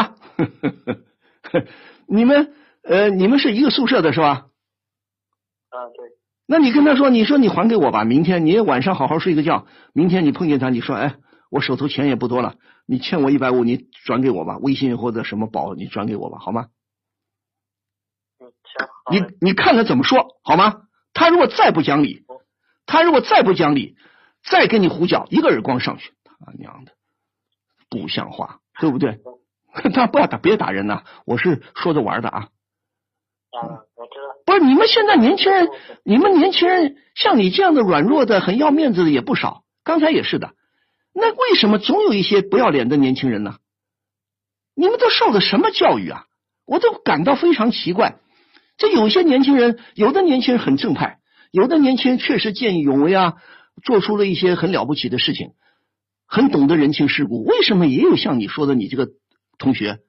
[2.07, 4.47] 你们呃，你们是一个宿舍的是吧？
[5.69, 6.17] 啊，对。
[6.47, 9.67] 那你跟他说，你说你还给我吧，明天你晚上好好睡个觉。
[9.93, 11.17] 明天你碰见他，你说，哎，
[11.51, 12.55] 我手头钱也不多了，
[12.87, 16.69] 你欠我一百五，你转给我吧，微信或者什么宝，你转给我吧，好吗？
[19.11, 20.83] 你你看他怎么说，好吗？
[21.13, 22.25] 他如果再不讲理，
[22.87, 23.97] 他如果再不讲理，
[24.45, 26.93] 再跟你胡搅，一个耳光上去，他娘的，
[27.91, 28.61] 不像话。
[28.81, 29.19] 对不对？
[29.93, 31.03] 他不要打，别打人呐！
[31.27, 32.49] 我是说着玩的啊。
[33.51, 34.37] 啊，我知道。
[34.47, 35.69] 不是你们现在年轻人，
[36.05, 39.65] 你们年轻人像你这样的软弱的、很要面子的也不少。
[39.85, 40.55] 刚才也是的。
[41.13, 43.57] 那为什么总有一些不要脸的年轻人呢？
[44.75, 46.25] 你们都受的什么教育啊？
[46.67, 48.17] 我都感到非常奇怪。
[48.79, 51.19] 这有些年轻人，有的年轻人很正派，
[51.51, 53.35] 有的年轻人确实见义勇为啊，
[53.83, 55.53] 做出了一些很了不起的事情。
[56.27, 59.09] 很懂得人情世故，为什么也有像你说的你这个
[59.59, 60.01] 同学，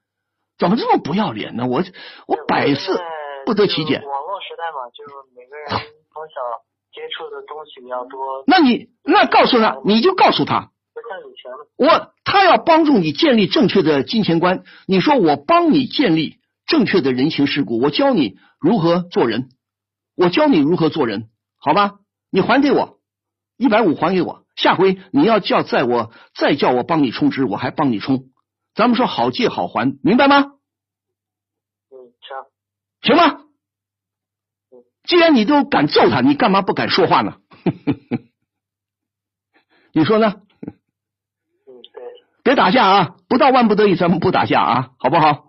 [0.58, 1.66] 怎么这么不要脸呢？
[1.66, 1.82] 我
[2.26, 3.00] 我百思
[3.46, 3.94] 不得其解。
[3.94, 5.66] 网络时代嘛，就是每个人
[6.12, 6.40] 从小
[6.92, 8.44] 接触的东西比较多。
[8.46, 10.70] 那你那告诉他，你就告诉他。
[11.76, 19.48] 我他要帮助你建立正确的金钱观，你说我帮你建立正确的人情世故，我教你如何做人，
[20.16, 22.00] 我教你如何做人，好吧？
[22.30, 22.98] 你还给我
[23.56, 24.42] 一百五，还给我。
[24.58, 28.24] 下回你要叫在我再叫我帮你充值，我还帮你充。
[28.74, 30.54] 咱们说好借好还，明白吗？
[31.90, 32.36] 嗯，行，
[33.02, 33.44] 行吗？
[35.04, 37.36] 既然你都敢揍他，你干嘛不敢说话呢？
[39.94, 40.26] 你说呢？
[40.26, 40.42] 嗯，
[41.92, 42.02] 对。
[42.42, 43.14] 别打架啊！
[43.28, 45.32] 不到万不得已，咱们不打架啊，好不好？
[45.32, 45.44] 好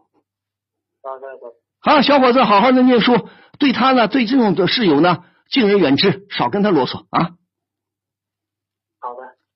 [1.19, 1.55] 的，好的。
[1.81, 3.27] 好，小伙子，好好的念书。
[3.57, 7.31] 对他呢，对这种的室友呢，敬而远之，少跟他啰嗦啊。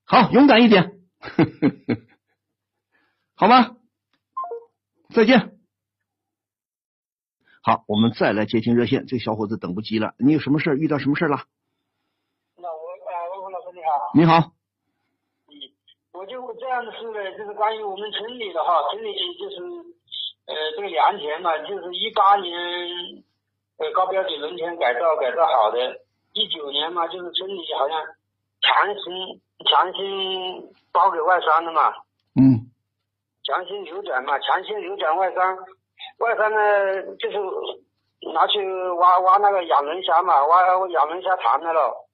[0.05, 0.99] 好，勇敢一点，
[3.35, 3.77] 好吗？
[5.15, 5.57] 再见。
[7.63, 9.07] 好，我们再来接听热线。
[9.07, 11.45] 这小伙子等不及了，你有什么事遇到什么事了？
[12.57, 14.11] 那我啊，魏老师你好。
[14.13, 14.51] 你好。
[15.47, 15.55] 嗯，
[16.11, 19.55] 我就这样的事呢，就是关于我们村里的哈，村里就是
[20.45, 22.53] 呃，这个良田嘛，就是一八年
[23.77, 26.01] 呃高标准农田改造改造好的，
[26.33, 28.03] 一九年嘛，就是村里好像
[28.59, 29.39] 强行。
[29.69, 31.91] 强行包给外商的嘛，
[32.39, 32.71] 嗯，
[33.43, 35.57] 强行流转嘛，强行流转外商，
[36.19, 37.37] 外商呢就是
[38.33, 38.65] 拿去
[38.99, 42.07] 挖挖那个养龙虾嘛，挖养龙虾塘的了，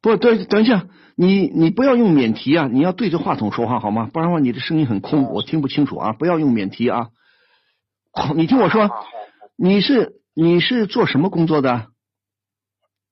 [0.00, 0.86] 不对，等一下，
[1.16, 4.08] 你你不要用免提啊，你要对着话筒说话好吗？
[4.12, 6.12] 不然的话你的声音很空，我听不清楚啊！
[6.12, 7.08] 不要用免提啊。
[8.34, 8.88] 你听我说，
[9.56, 11.70] 你是你是做什么工作的？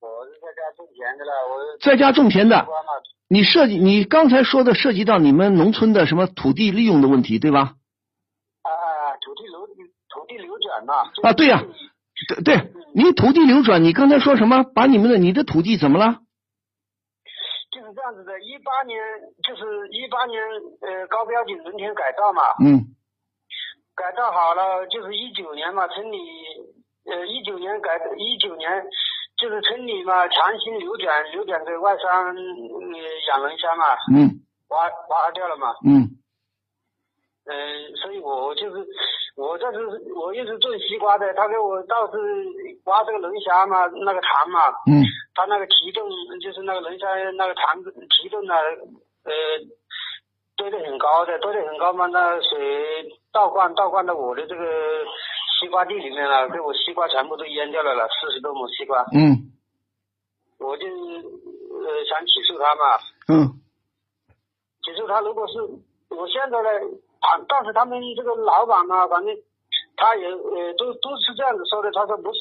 [0.01, 1.06] 我是在家种田的了，我
[1.81, 2.67] 在家种田的。
[3.29, 7.75] 你涉及你刚才说的涉及到你们农村的什么土地利用的问题，对吧？
[8.62, 9.67] 啊啊，土地流
[10.09, 11.11] 土地流转嘛。
[11.23, 11.62] 啊对呀
[12.29, 14.62] 对对，你土地流转，你刚才说什么？
[14.62, 16.21] 把你们的你的土地怎么了？
[17.73, 18.97] 就是这样子的，一八年
[19.43, 20.41] 就是一八年
[20.81, 22.95] 呃高标准农田改造嘛，嗯
[23.97, 26.17] 改造好了，就是一九年嘛，城里
[27.11, 28.71] 呃一九年改一九年
[29.37, 32.34] 就是村里嘛强行流转流转给外商呃
[33.28, 33.84] 养龙虾嘛，
[34.14, 36.11] 嗯挖挖掉了嘛，嗯。
[37.49, 37.55] 嗯、
[38.03, 38.84] 所以我就是
[39.37, 39.78] 我这是
[40.16, 42.18] 我一直种西瓜的，他给我倒是
[42.87, 46.11] 挖这个龙虾嘛，那个塘嘛，嗯他那个提洞
[46.43, 47.07] 就是那个龙虾
[47.39, 48.55] 那个塘子提洞呢，
[49.22, 49.32] 呃，
[50.57, 54.64] 堆得很高的，堆得很高嘛，那水倒灌倒灌到我的这个
[55.59, 59.53] 西瓜地里面了，给我西瓜全部都淹掉了了，四十多亩西瓜，嗯
[60.59, 62.99] 我就呃想起诉他嘛，
[63.29, 63.61] 嗯
[64.83, 65.61] 起诉他，如果是
[66.11, 66.69] 我现在呢，
[67.21, 69.35] 他，但是他们这个老板嘛，反正
[69.97, 72.41] 他也呃都都是这样子说的，他说不是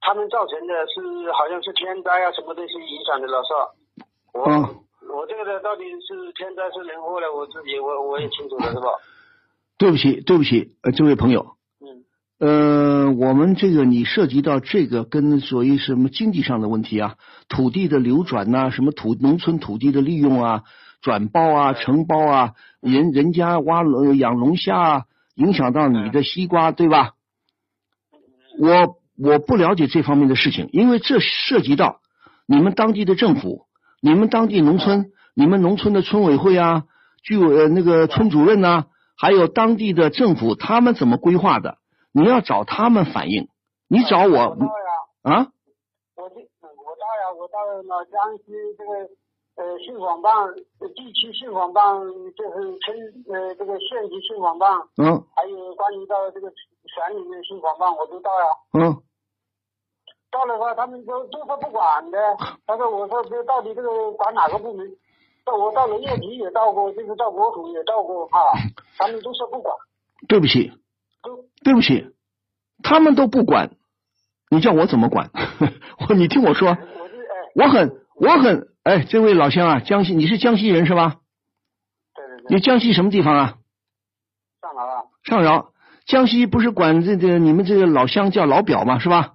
[0.00, 3.72] 他们造成的，是好像是天灾啊什么东西影响的了，是吧？
[4.32, 7.32] 我、嗯我这个呢，到底是天灾是人祸呢？
[7.32, 8.92] 我自己我我也清楚了是吧？
[9.78, 11.56] 对不起对不起，呃，这位朋友。
[11.80, 12.04] 嗯
[12.40, 17.16] 呃，我们这个你涉及到这个跟所谓什么经济上的问题啊，
[17.48, 20.62] 土地的流转呐、什么土农村土地的利用啊，
[21.00, 25.02] 转包啊、承包啊，人人家挖龙养龙虾啊，
[25.34, 27.14] 影响到你的西瓜，对吧？
[28.60, 32.00] 我我不了解这方面的事情，因为这涉及到
[32.46, 33.62] 你们当地的政府、
[34.00, 36.84] 你们当地农村、你们农村的村委会啊、
[37.24, 38.84] 居委呃那个村主任呐、
[39.16, 41.78] 还有当地的政府，他们怎么规划的？
[42.18, 43.48] 你要找他们反映，
[43.86, 44.90] 你找我我到呀，
[45.22, 45.46] 啊？
[46.16, 48.92] 我到呀，我到老江西这个
[49.54, 50.34] 呃信访办
[50.80, 51.82] 呃地区信访办，
[52.34, 52.98] 就是村
[53.30, 54.68] 呃这个县级信访办。
[54.96, 58.46] 嗯还有关于到这个省里面信访办，我都到呀。
[58.74, 58.96] 嗯
[60.30, 62.18] 到了的话，他们都都说不管的。
[62.66, 64.86] 他说：“我说这到底这个管哪个部门？
[65.44, 68.52] 到我到农业局也到过，就是到国土也到过啊，
[68.98, 69.74] 他们都说不管，
[70.28, 70.76] 对不起，都
[71.64, 72.06] 对不起，
[72.82, 73.72] 他们都不管，
[74.50, 75.30] 你叫我怎么管？
[76.08, 76.78] 我你听我说，
[77.54, 81.16] 我很我很哎，这位老乡啊，江西你是江西人是吧？
[82.14, 83.54] 对对对，你江西什么地方啊？
[84.60, 85.72] 上饶啊，上饶。
[86.06, 89.34] 江西不是管这个你们这个老乡叫老表嘛，是吧？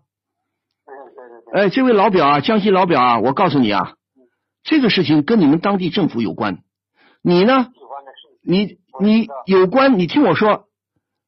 [0.85, 3.95] 嗯对对对，哎，这位老表啊，江西老表啊，我告诉你啊，
[4.63, 6.59] 这个事情跟你们当地政府有关。
[7.21, 7.67] 你呢？
[8.45, 10.67] 你你有关，你听我说，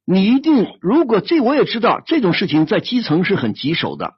[0.06, 4.14] 你一定如果这我也知道，这种事情在基层是很棘手的，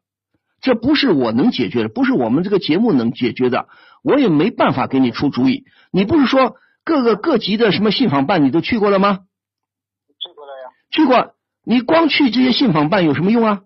[0.61, 3.69] 这不是我能解决的，不是我们这个节目能解决的，
[4.05, 5.65] 我也没办法给你出主意。
[5.91, 9.21] 你不是说各个各级的什么信访办你都去过了吗？
[10.19, 11.35] 去过了呀，去过，
[11.65, 13.61] 你光去这些信访办有什么用啊？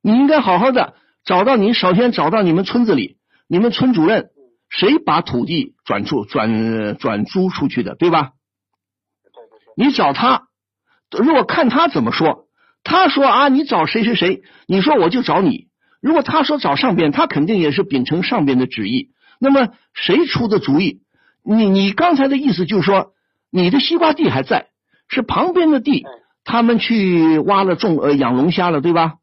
[0.00, 3.18] 你应该好好的找到你，首先找到你们村子里，
[3.48, 4.30] 你们村主任
[4.70, 8.32] 谁把土地转出转转租出去的，对吧？
[9.76, 10.45] 你找他，
[11.18, 12.46] 如果看他怎么说，
[12.84, 15.68] 他说啊，你找谁谁谁，你说我就找你。
[16.00, 19.10] 如果他说找上边，他肯定也是秉承上边的旨意。
[19.40, 21.00] 那么谁出的主意？
[21.42, 23.12] 你你刚才的意思就是说，
[23.50, 24.68] 你的西瓜地还在，
[25.08, 26.04] 是旁边的地，
[26.44, 29.14] 他们去挖了种呃养龙虾了，对吧？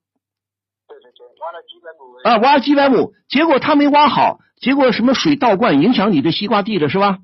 [0.87, 7.19] 对对对，挖了几百亩，啊，挖了几百亩，结果他没挖好，结果什么水倒灌，影响你的西瓜地了，是吧？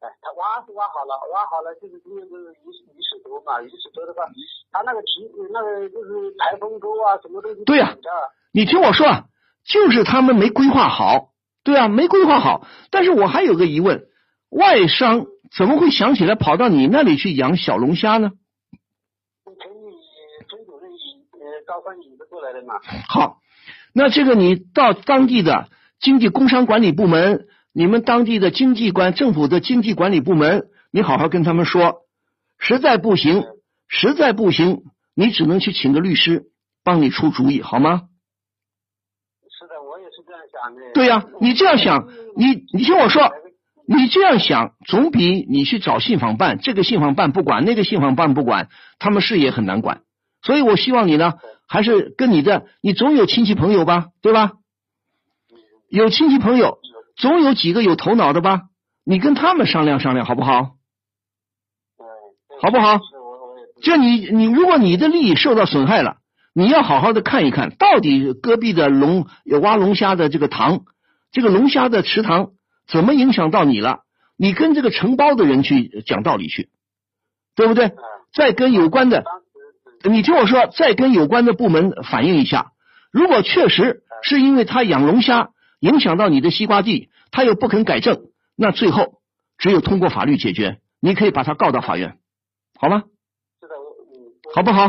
[0.00, 2.26] 哎，他挖是挖好了，挖好了就是今年
[3.40, 4.24] 不是雨水雨水多嘛，雨水多的话，
[4.70, 7.96] 他那个题那个就是台风沟啊，什么东西对呀
[8.52, 9.24] 你听我说啊，
[9.64, 11.32] 就是他们没规划好，
[11.64, 12.66] 对啊，没规划好。
[12.90, 14.06] 但是我还有个疑问，
[14.50, 15.26] 外商
[15.56, 18.32] 怎么会想起来跑到你那里去养小龙虾呢？
[19.44, 19.94] 城里
[20.48, 20.98] 村主任引
[21.32, 22.74] 呃引着过来的嘛。
[23.08, 23.38] 好，
[23.92, 25.68] 那这个你到当地的
[26.00, 32.02] 经济工商管理部门，你们当地的经济管政府的经济管理部门，你好好跟他们说，
[32.60, 33.42] 实在不行，
[33.88, 34.82] 实在不行，
[35.16, 36.44] 你只能去请个律师
[36.84, 38.02] 帮你出主意，好吗？
[39.48, 40.92] 是的，我也是这样想的。
[40.92, 42.06] 对呀、你这样想，
[42.36, 43.32] 你你听我说，
[43.88, 50.02] 你这样想总比你去找信访办，这个信访办不管，那个信访办不管，他们事也很难管。
[50.42, 51.34] 所以我希望你呢，
[51.66, 54.52] 还是跟你的，你总有亲戚朋友吧，对吧？
[55.88, 56.78] 有亲戚朋友，
[57.16, 58.62] 总有几个有头脑的吧？
[59.04, 60.76] 你跟他们商量商量好不好？
[62.62, 63.00] 好不好
[63.82, 66.16] 就你你如果你的利益受到损害了，
[66.54, 69.26] 你要好好的看一看，到底戈壁的龙
[69.62, 70.80] 挖龙虾的这个塘，
[71.32, 72.50] 这个龙虾的池塘
[72.86, 74.00] 怎么影响到你了？
[74.36, 76.68] 你跟这个承包的人去讲道理去，
[77.56, 77.86] 对不对？
[77.86, 77.96] 嗯，
[78.34, 79.24] 再跟有关的，
[80.04, 82.72] 你听我说，再跟有关的部门反映一下。
[83.10, 85.50] 如果确实是因为他养龙虾
[85.80, 88.20] 影响到你的西瓜地，他又不肯改正，
[88.56, 89.20] 那最后
[89.56, 90.78] 只有通过法律解决。
[91.00, 92.18] 你可以把他告到法院，
[92.80, 93.04] 好吗？
[94.54, 94.88] 好不好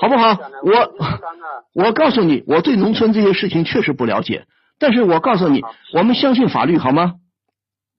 [0.00, 4.46] 好不好我我告诉你，我对农村这些事情确实不了解，
[4.78, 7.14] 但是我告诉你，我们相信法律，好吗？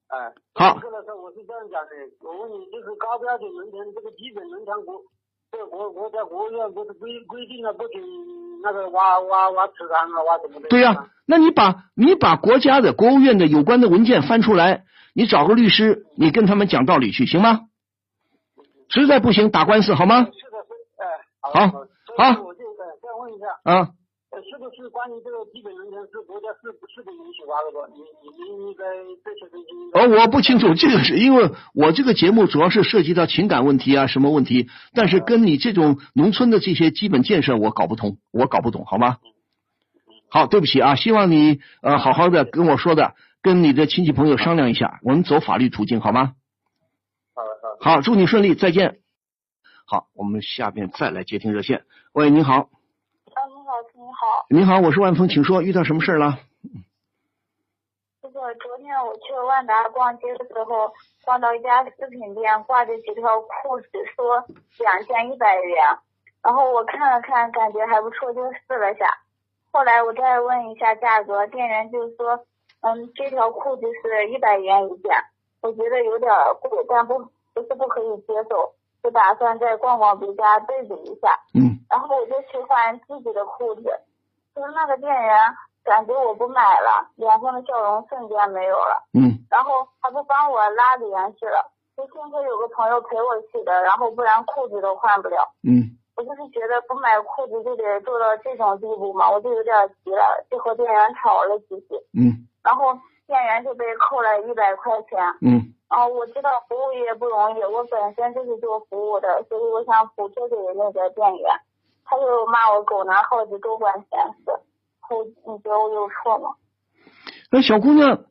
[0.08, 1.92] 哎，好我是这样讲的，
[2.24, 5.02] 我问你，就是高标准农田这个基本农田国，
[5.52, 8.02] 这国国家国务院不是规规定了不准
[8.64, 10.70] 那个挖挖挖池塘啊，挖什么的？
[10.70, 17.68] 对呀、那你把你把国家的国务院的有关的文件翻出来，你找个律师，你跟他们讲道理去，行吗？
[18.90, 20.20] 实在不行打官司好吗？
[20.20, 21.06] 是的，是，哎，
[21.42, 23.90] 好好我就呃再问一下，啊，
[24.32, 27.88] 呃，是不是关于这个基本农田是国家是不是不允许挖的多？
[27.88, 28.84] 你你你应该
[29.24, 29.68] 这些东西。
[29.94, 39.18] 哦，我不清楚，这个是因为我这个节目主要是涉及到情感问题啊，什么问题，但是跟你这种农村的这些基本建设我搞不通，我搞不懂，好吗？
[40.30, 46.34] 好，对不起啊，希望你呃好好的跟我说的，跟你的亲戚朋友商量一下，我们走法律途径好吗？
[47.80, 49.00] 好祝你顺利，再见。
[49.86, 51.86] 好，我们下边再来接听热线。
[52.12, 56.40] 喂，你好，啊，你好，你好，你好，我是万峰，请说，遇到什么事儿了？
[58.22, 60.92] 这个昨天我去万达逛街的时候，
[61.24, 64.44] 逛到一家饰品店，挂着几条裤子，说
[64.80, 65.78] 两件一百元，
[66.42, 69.06] 然后我看了看，感觉还不错，就试了下。
[69.72, 72.44] 后来我再问一下价格，店员就说，
[72.82, 75.12] 嗯，这条裤子是一百元一件，
[75.62, 76.30] 我觉得有点
[76.62, 81.34] 贵，但不不是不可以接受，就打算再逛逛别家对比一下。
[81.56, 83.82] 嗯然后我就去换自己的裤子，
[84.54, 85.36] 就是那个店员
[85.84, 95.38] 感觉我不买了，脸上的笑容瞬间没有了，嗯然后他不帮我拉联系了，就幸亏有个朋友陪我去的，然后不然裤子都换不了。
[95.64, 102.92] 嗯我就是觉得不买裤子就得做到这种地步嘛，我就有点急了，就和店员吵了几句，嗯然后
[103.26, 105.18] 店员就被扣了一百块钱。
[105.42, 111.50] 嗯哦，我知道服务业不容易，我本身就是做服务的，所以我想补贴给那个店员。
[112.04, 114.52] 他就骂我狗拿耗子多管闲事，
[115.02, 116.56] 后你觉得我有错吗？
[117.52, 118.26] 那小姑娘，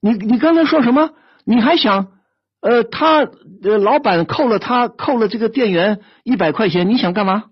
[0.00, 1.10] 你你刚才说什么？
[1.44, 2.18] 你还想
[2.60, 7.50] 呃，他呃，老板扣了他扣了这个店员一百块钱，你想干嘛？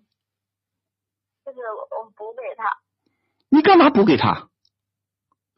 [1.44, 2.78] 就是我补给他，
[3.48, 4.48] 你干嘛补给他？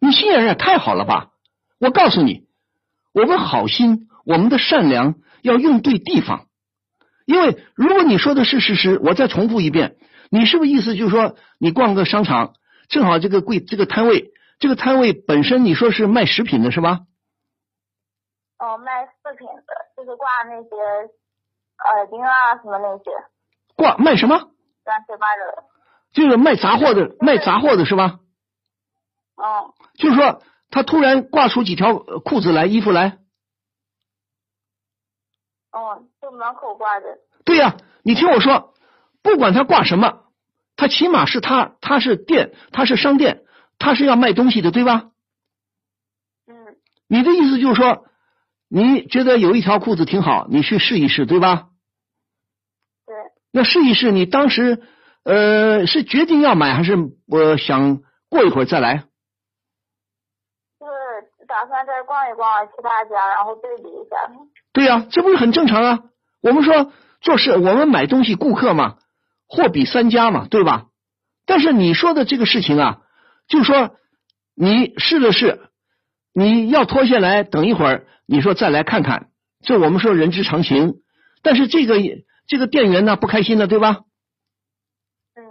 [0.00, 1.30] 你心眼也太好了吧！
[1.80, 2.46] 我告诉你，
[3.14, 6.46] 我们好心，我们的善良要用对地方。
[7.24, 9.96] 因为如果你说的是事实，我再重复一遍，
[10.30, 12.54] 你是不是意思就是说，你逛个商场，
[12.88, 17.02] 正好这个柜这个摊位，这个摊位本身你说是卖食品的是吧？
[18.58, 23.04] 哦，卖饰品的，就是挂那些耳钉啊什么那些，
[23.76, 24.36] 挂卖什么？
[24.84, 25.64] 乱七八糟的。
[26.12, 28.18] 就是卖杂货的，卖杂货的是吧？
[29.36, 33.18] 嗯，就是说，他突然挂出几条呃裤子来、衣服来，
[35.72, 37.06] 哦，就门口挂着。
[37.44, 38.74] 对呀、你听我说，
[39.22, 40.24] 不管他挂什么，
[40.76, 43.44] 他起码是他他是店，他是商店，
[43.78, 45.10] 他是要卖东西的，对吧？
[46.46, 48.06] 嗯你的意思就是说，
[48.68, 51.68] 你觉得有一条裤子挺好，你去试一试，对吧？
[53.06, 53.14] 对，
[53.52, 54.82] 那试一试，你当时
[55.22, 56.96] 呃是决定要买，还是
[57.26, 59.04] 我想过一会儿再来？
[61.54, 64.16] 就是打算再逛一逛其他家，然后对比一下。
[64.72, 66.00] 对呀、这不是很正常啊？
[66.42, 68.96] 我们说做事，我们买东西，顾客嘛，
[69.46, 70.86] 货比三家嘛，对吧？
[71.46, 72.98] 但是你说的这个事情啊，
[73.46, 73.94] 就是说
[74.56, 75.60] 你试了试，
[76.34, 79.28] 你要脱下来，等一会儿，你说再来看看，
[79.62, 80.94] 这我们说人之常情。
[81.42, 81.96] 但是这个
[82.48, 84.00] 这个店员呢不开心了，对吧？
[85.36, 85.42] 嗯，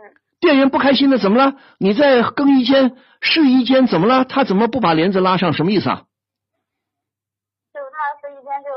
[0.42, 1.56] 店员不开心了，怎么了？
[1.78, 4.26] 你在更衣间、试衣间怎么了？
[4.26, 5.54] 他怎么不把帘子拉上？
[5.54, 6.04] 什么意思啊？
[7.74, 8.70] 就他试衣间就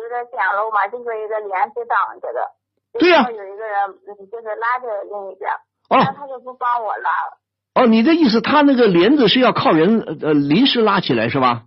[0.00, 2.52] 有点简陋嘛，就是一个帘子挡着的。
[3.00, 5.50] 对呀有一个人，嗯，就是拉着另一边，
[5.88, 7.38] 但哦他就不帮我拉了。
[7.74, 11.64] 哦，你的意思，他那个帘子是要靠人呃呃临时拉起来是吧？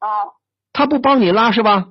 [0.00, 0.34] 哦
[0.72, 1.86] 他不帮你拉是吧？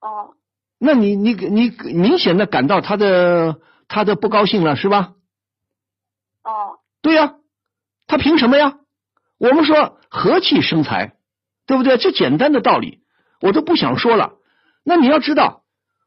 [0.00, 0.34] 哦，
[0.78, 5.12] 那你你你明显的感到他的他的不高兴了是吧？
[6.42, 7.34] 哦，对呀、
[8.08, 8.78] 他凭什么呀？
[9.38, 11.14] 我们说和气生财，
[11.66, 11.96] 对不对？
[11.96, 12.98] 这简单的道理
[13.40, 14.32] 我都不想说了。
[14.82, 15.62] 那你要知道，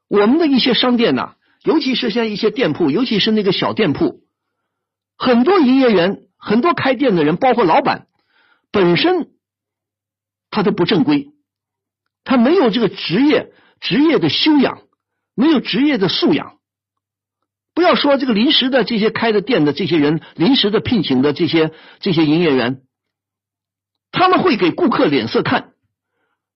[0.10, 4.24] 我们的一些商店呐，尤其是像一些店铺，尤其是那个小店铺，
[5.16, 8.08] 很多营业员、很多开店的人，包括老板
[8.72, 9.30] 本身，
[10.49, 11.32] 他都不正规，
[12.24, 14.82] 他没有这个职业职业的修养，
[15.36, 16.58] 没有职业的素养。
[17.74, 22.82] 不要说这个临时的这些开的店的这些人，临时的聘请的这些这些营业员。
[24.11, 25.72] 他们会给顾客脸色看，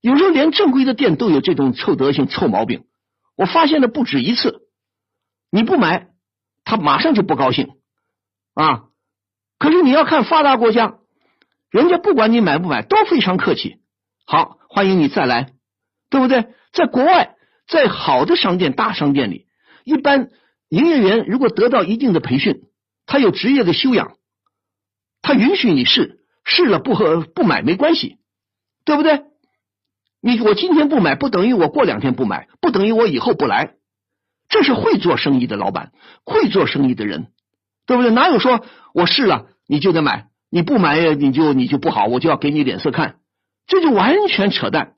[0.02, 2.84] 有时候连正规的店都有这种臭德行、臭毛病。
[3.38, 4.62] 我发现了不止一次，
[5.50, 6.08] 你不买，
[6.66, 7.70] 他马上就不高兴
[8.54, 8.86] 啊。
[9.58, 10.96] 可是你要看发达国家，
[11.70, 13.78] 人家不管你买不买都非常客气，
[14.26, 15.54] 好欢迎你再来，
[16.10, 16.48] 对不对？
[16.74, 17.36] 在国外，
[17.68, 19.48] 在好的商店、大商店里，
[19.86, 20.30] 一般
[20.70, 22.64] 营业员如果得到一定的培训，
[23.06, 24.18] 他有职业的修养，
[25.22, 26.22] 他允许你试。
[26.48, 28.20] 试了不和不买没关系，
[28.84, 29.24] 对不对？
[30.22, 33.74] 你我今天不买，不等于我过两天不买，不等于我以后不来。
[34.48, 35.92] 这是会做生意的老板，
[36.24, 37.32] 会做生意的人，
[37.88, 38.12] 对不对？
[38.12, 38.64] 哪有说
[38.94, 43.18] 我试了你就得买，你不买你就你就不好，我就要给你脸色看，
[43.66, 44.98] 这就完全扯淡，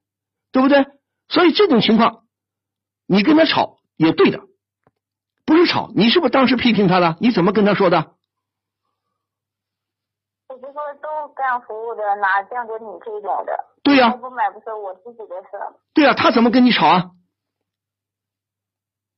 [0.52, 0.86] 对不对？
[1.30, 2.26] 所以这种情况，
[3.08, 4.42] 你跟他吵也对的，
[5.48, 7.16] 不是吵，你是不是当时批评他了？
[7.22, 8.12] 你怎么跟他说的？
[10.50, 13.66] 我就说都干服务的，哪见过你这种的？
[13.82, 15.58] 对呀，不买不是我自己的事。
[15.94, 17.12] 对呀，他怎么跟你吵啊？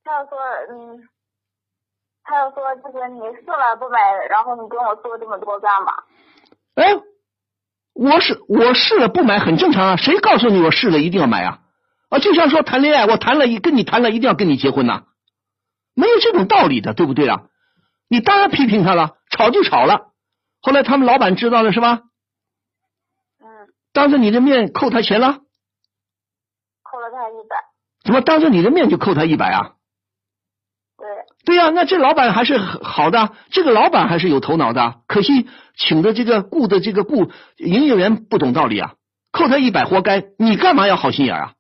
[0.04, 0.38] 他要说，
[0.70, 1.10] 嗯，
[2.24, 4.00] 他要说就是你试了不买，
[4.30, 6.04] 然后你跟我说这么多干嘛？
[6.76, 6.94] 哎，
[7.94, 11.62] 我是我试了不买很正常啊，谁告诉你我试了一定要买啊？
[12.10, 15.06] 啊，就像说谈恋爱，我谈了一跟你谈了一定要跟你结婚呐，
[16.00, 17.41] 没有这种道理的，对不对啊？
[18.08, 20.14] 你当然批评他了，吵就吵了。
[20.62, 22.02] 后来他们老板知道了是吧？
[23.39, 23.45] 嗯。
[23.91, 25.41] 当着你的面扣他钱了？
[26.82, 27.56] 扣了他一百。
[28.04, 29.76] 怎么当着你的面就扣他一百啊？
[30.97, 31.08] 对。
[31.45, 35.02] 对呀，那这老板还是好的，这个老板还是有头脑的。
[35.06, 38.95] 可惜请的这个雇的这个雇营业员不懂道理啊，
[39.32, 40.24] 扣他一百活该。
[40.38, 41.54] 你干嘛要好心眼啊？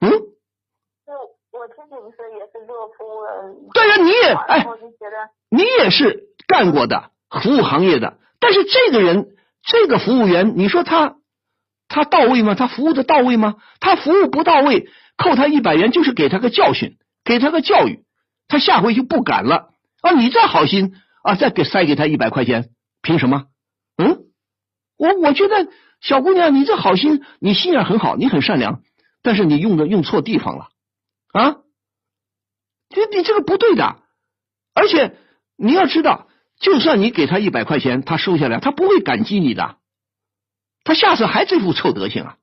[0.00, 0.10] 嗯。
[0.10, 1.12] 就
[1.52, 3.72] 我自己不是也是做服务的。
[3.72, 4.66] 对呀，你也哎，
[5.50, 7.10] 你也是干过的。
[7.30, 11.16] 服务行业的，但是这个人，这个服务员，你说他
[11.88, 12.54] 他到位吗？
[12.54, 13.56] 他服务的到位吗？
[13.80, 14.88] 他服务不到位，
[15.18, 18.04] 扣他一百元就是给他个教训，给他个教育，
[18.48, 20.12] 他下回就不敢了啊！
[20.12, 22.70] 你再好心啊，再给塞给他一百块钱，
[23.02, 23.44] 凭什么？
[23.98, 24.20] 嗯，
[24.96, 25.68] 我我觉得
[26.00, 28.80] 小姑娘，你这好心，你心眼很好，你很善良，
[29.22, 30.68] 但是你用的用错地方了
[31.34, 31.56] 啊！
[32.90, 33.96] 你你这个不对的，
[34.74, 35.16] 而且
[35.56, 36.26] 你要知道。
[36.60, 39.76] 就算你给他一百块钱，他收下来，他不会感激你的，
[40.82, 42.36] 他下次还这副臭德行啊！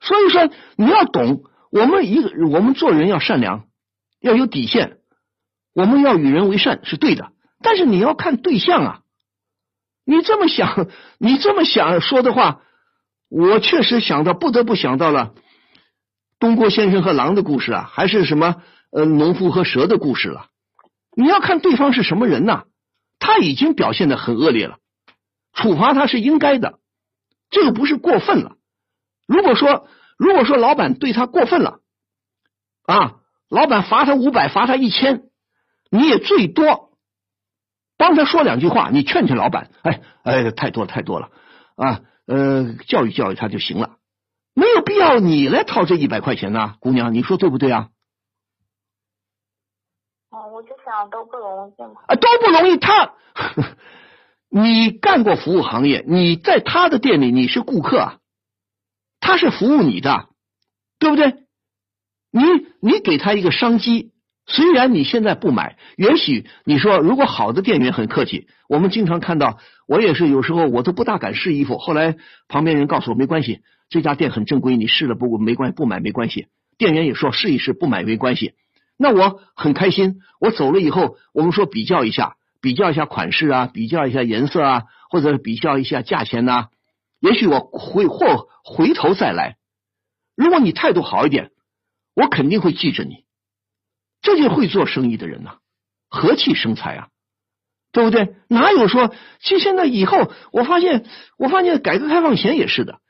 [0.00, 3.66] 所以说，你要懂，我们一个我们做人要善良，
[4.18, 4.96] 要有底线，
[5.74, 9.00] 我们要与人为善是对的，但是你要看对象啊！
[10.06, 10.88] 你这么想，
[11.18, 12.62] 你这么想说的话，
[13.28, 15.34] 我确实想到，不得不想到了
[16.38, 18.62] 东郭先生和狼的故事啊，还是什么
[18.94, 20.46] 呃农夫和蛇的故事了。
[21.16, 22.64] 你要看对方是什么人呐？
[23.18, 24.78] 他已经表现的很恶劣了，
[25.52, 26.78] 处罚他是应该的，
[27.50, 28.56] 这个不是过分了。
[29.26, 31.80] 如果说如果说老板对他过分了
[32.86, 33.16] 啊，
[33.48, 35.22] 老板罚他五百，罚他一千，
[35.90, 36.90] 你也最多
[37.96, 41.30] 帮他说两句话，你劝劝老板，哎哎，太多了太多了
[41.76, 43.96] 啊，呃，教育教育他就行了，
[44.54, 47.88] 没有必要你来掏这一百块钱呐，姑娘，你说对不对啊？
[50.54, 51.82] 我就想都不容易。
[51.82, 52.76] 啊，都不容易。
[52.76, 53.14] 他，
[54.48, 58.18] 你干过服务行业，你在他的店里你是顾客，啊，
[59.18, 60.28] 他是服务你的，
[61.00, 61.34] 对不对？
[62.30, 62.42] 你
[62.80, 64.12] 你给他一个商机，
[64.46, 72.14] 虽然你现在不买，也许你说如果好的店员很客气，我们经常看到，我也是有时候我都不大敢试衣服，后来
[72.46, 76.46] 旁边人告诉我没关系，这家店很正规，你试了不没关系，不买没关系。
[76.78, 78.54] 店员也说试一试，不买没关系。
[78.96, 86.68] 那我很开心，我走了以后，我们说比较一下，比较一下款式啊，比较一下颜色啊，或者比较一下价钱呐。
[87.20, 89.56] 也许我回或回头再来，
[90.36, 91.50] 如果你态度好一点，
[92.14, 93.24] 我肯定会记着你。
[94.22, 95.58] 这就会做生意的人呐，
[96.08, 97.08] 和气生财啊，
[97.92, 98.36] 对不对？
[98.48, 101.04] 哪有说，其实现在以后，我发现，
[101.36, 103.00] 我发现改革开放前也是的，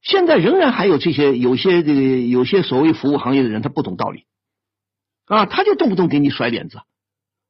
[0.00, 4.24] 现在仍然还有这些有些这个有些所谓服务行业的人，他不懂道理。
[5.26, 6.78] 啊，他就动不动给你甩脸子。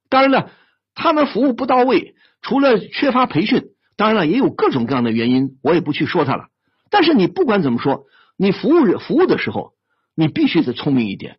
[0.08, 0.50] 当然了，
[0.94, 6.48] 他们服务不到位，除了缺乏培训，当然了，也有各种各样的原因，我也不去说他了。
[6.90, 8.06] 但是你不管怎么说，
[8.36, 9.72] 你服务服务的时候，
[10.14, 11.38] 你必须得聪明一点。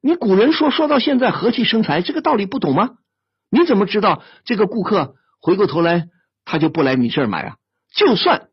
[0.00, 2.96] 你古人说说到现在和气生财，这个道理不懂吗？
[3.48, 6.08] 你怎么知道这个顾客回过头来
[6.44, 7.56] 他就不来你这儿买啊？
[7.94, 8.48] 就算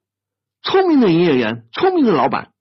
[0.61, 2.51] 聪明的营业员、聪明的老板，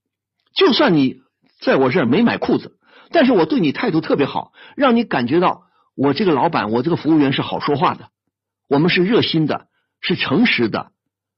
[0.54, 1.20] 就算你
[1.60, 2.77] 在我这儿没买裤子，
[3.10, 5.64] 但是我对你态度特别好，让你感觉到
[5.96, 8.10] 我这个老板、我这个服务员是好说话的，
[8.68, 9.68] 我们是热心的，
[10.00, 10.92] 是诚实的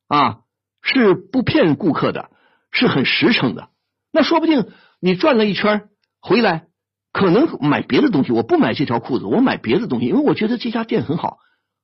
[0.09, 0.41] 啊，
[0.83, 2.31] 是不骗顾客的，
[2.71, 3.69] 是很实诚的。
[4.13, 5.89] 那说不定你转了一圈
[6.21, 6.67] 回来。
[7.13, 11.39] 可能买别的东西，我不买这条裤子，我买别的东西，因为我觉得这家店很好，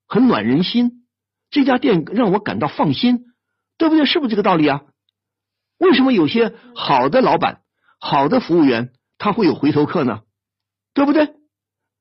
[0.06, 1.04] 很暖人心，
[1.50, 3.24] 这家店让我感到放心，
[3.76, 4.06] 对不对？
[4.06, 4.82] 是不是这个道理啊？
[5.78, 7.62] 为什么有些好的老板、
[7.98, 10.20] 好的服务员他会有回头客呢？
[10.94, 11.34] 对不对？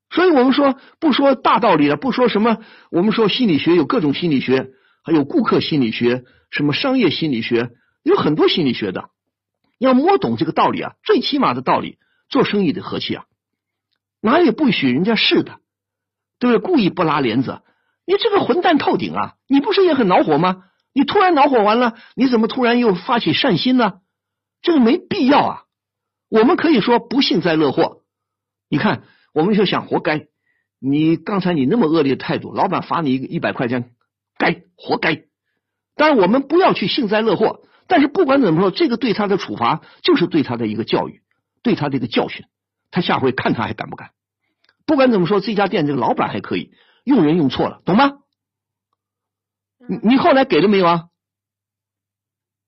[0.09, 2.57] 所以我们说不说大道理了，不说什么，
[2.91, 4.72] 我们说心理学有各种心理学，
[5.03, 7.72] 还有顾客心理学，什么商业心理学，
[8.03, 9.09] 有很多心理学的，
[9.80, 11.97] 要摸懂这个道理啊，最起码的道理。
[12.28, 13.26] 做生意的和气啊，
[14.20, 15.59] 哪里不许人家试的，
[16.39, 16.59] 对不对？
[16.59, 17.61] 故意不拉帘子，
[18.03, 19.36] 你这个混蛋透顶啊！
[19.47, 20.63] 你不是也很恼火吗？
[20.91, 23.99] 你突然恼火完了，你怎么突然又发起善心呢？
[24.63, 25.63] 这个没必要啊！
[26.36, 28.01] 我们可以说不幸灾乐祸。
[28.69, 30.27] 你看，我们就想活该。
[30.79, 33.93] 你刚才你那么恶劣的态度，老板罚你一个一百块钱，
[34.38, 35.23] 该活该。
[35.95, 37.61] 但是，我们不要去幸灾乐祸。
[37.88, 41.21] 但是不管怎么说，这个对他的处罚就是对他的一个教育。
[41.63, 42.45] 对他的一个教训，
[42.91, 44.11] 他下回看他还敢不敢？
[44.86, 46.73] 不管怎么说，这家店这个老板还可以，
[47.05, 48.19] 用人用错了，懂吗？
[49.88, 51.05] 你你后来给了没有啊？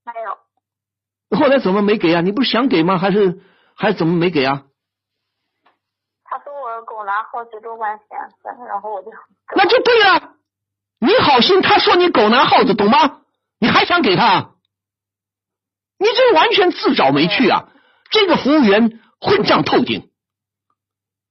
[0.06, 1.38] 没有。
[1.38, 2.22] 后来怎么没给啊？
[2.22, 2.98] 你不是想给吗？
[2.98, 3.42] 还是
[3.78, 4.64] 还怎么没给啊？
[6.24, 8.18] 他说我狗拿好几多块钱，
[8.68, 9.12] 然后我就
[9.56, 10.34] 那就对了。
[11.00, 13.22] 你好心，他说你狗拿耗子，懂吗？
[13.60, 14.56] 你还想给他？
[16.00, 17.70] 你这完全自找没趣啊！
[18.10, 20.10] 这个服务员混账透顶，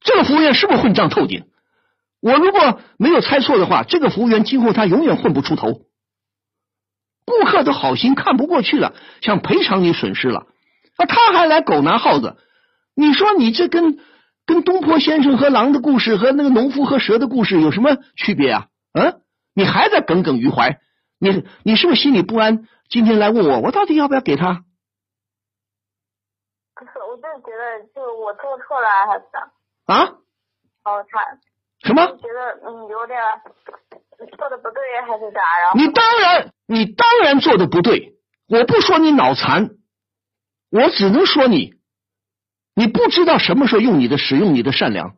[0.00, 1.50] 这个服务员是不是混账透顶？
[2.20, 5.82] 我如果没有猜错的话，这个服务员今后他永远混不出头。
[7.26, 10.46] 顾客都好心看不过去了，想赔偿你损失了，
[10.96, 12.36] 啊，他还来狗拿耗子？
[12.94, 13.98] 你说你这跟
[14.46, 18.66] 跟东坡先生和狼的故事和那个农夫和蛇的故事有什么区别啊？
[18.94, 19.20] 嗯，
[19.54, 20.78] 你还在耿耿于怀？
[21.18, 22.66] 你你是不是心里不安？
[22.88, 24.62] 今天来问我，我到底要不要给他？
[26.76, 29.24] 我就是觉得就我做错了还是
[29.86, 30.04] 啊？
[30.84, 31.38] 哦，他
[31.82, 32.06] 什么？
[32.06, 33.18] 觉得嗯有点
[34.36, 35.40] 做的不对还是咋？
[35.60, 38.14] 然后你当然你当然做的不对，
[38.48, 39.70] 我不说你脑残，
[40.70, 41.74] 我只能说你
[42.74, 45.16] 你不知道什么时候用你的使用你的善良，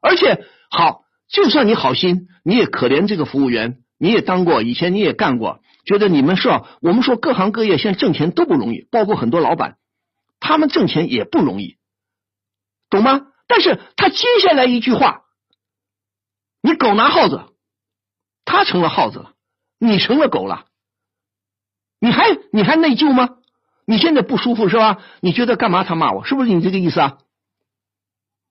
[0.00, 6.48] 而且好，就算你好心，你也可怜这个服务员，你也当过，以前你也干过，觉得你们是
[6.80, 9.78] 我们说各行各业现在挣钱都不容易，包括很多老板。
[10.38, 11.78] 他们挣钱也不容易，
[12.90, 13.26] 懂吗？
[13.48, 15.22] 但是他接下来一句话，
[16.60, 17.40] 你狗拿耗子，
[18.44, 19.34] 他成了耗子了，
[19.78, 20.66] 你成了狗了，
[22.00, 23.38] 你还你还内疚吗？
[23.86, 25.02] 你现在不舒服是吧？
[25.20, 26.24] 你觉得干嘛他骂我？
[26.24, 27.18] 是不是你这个意思啊？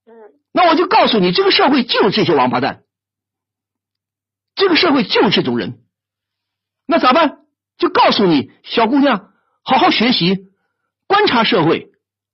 [0.05, 0.33] 嗯。
[0.51, 2.83] 那我就告诉你，这个社会就是这些王八蛋，
[4.55, 5.83] 这个社会就是这种人，
[6.87, 7.45] 那咋办？
[7.77, 9.33] 就告诉你，小姑娘，
[9.63, 10.49] 好好学习。
[11.07, 11.91] 观察社会，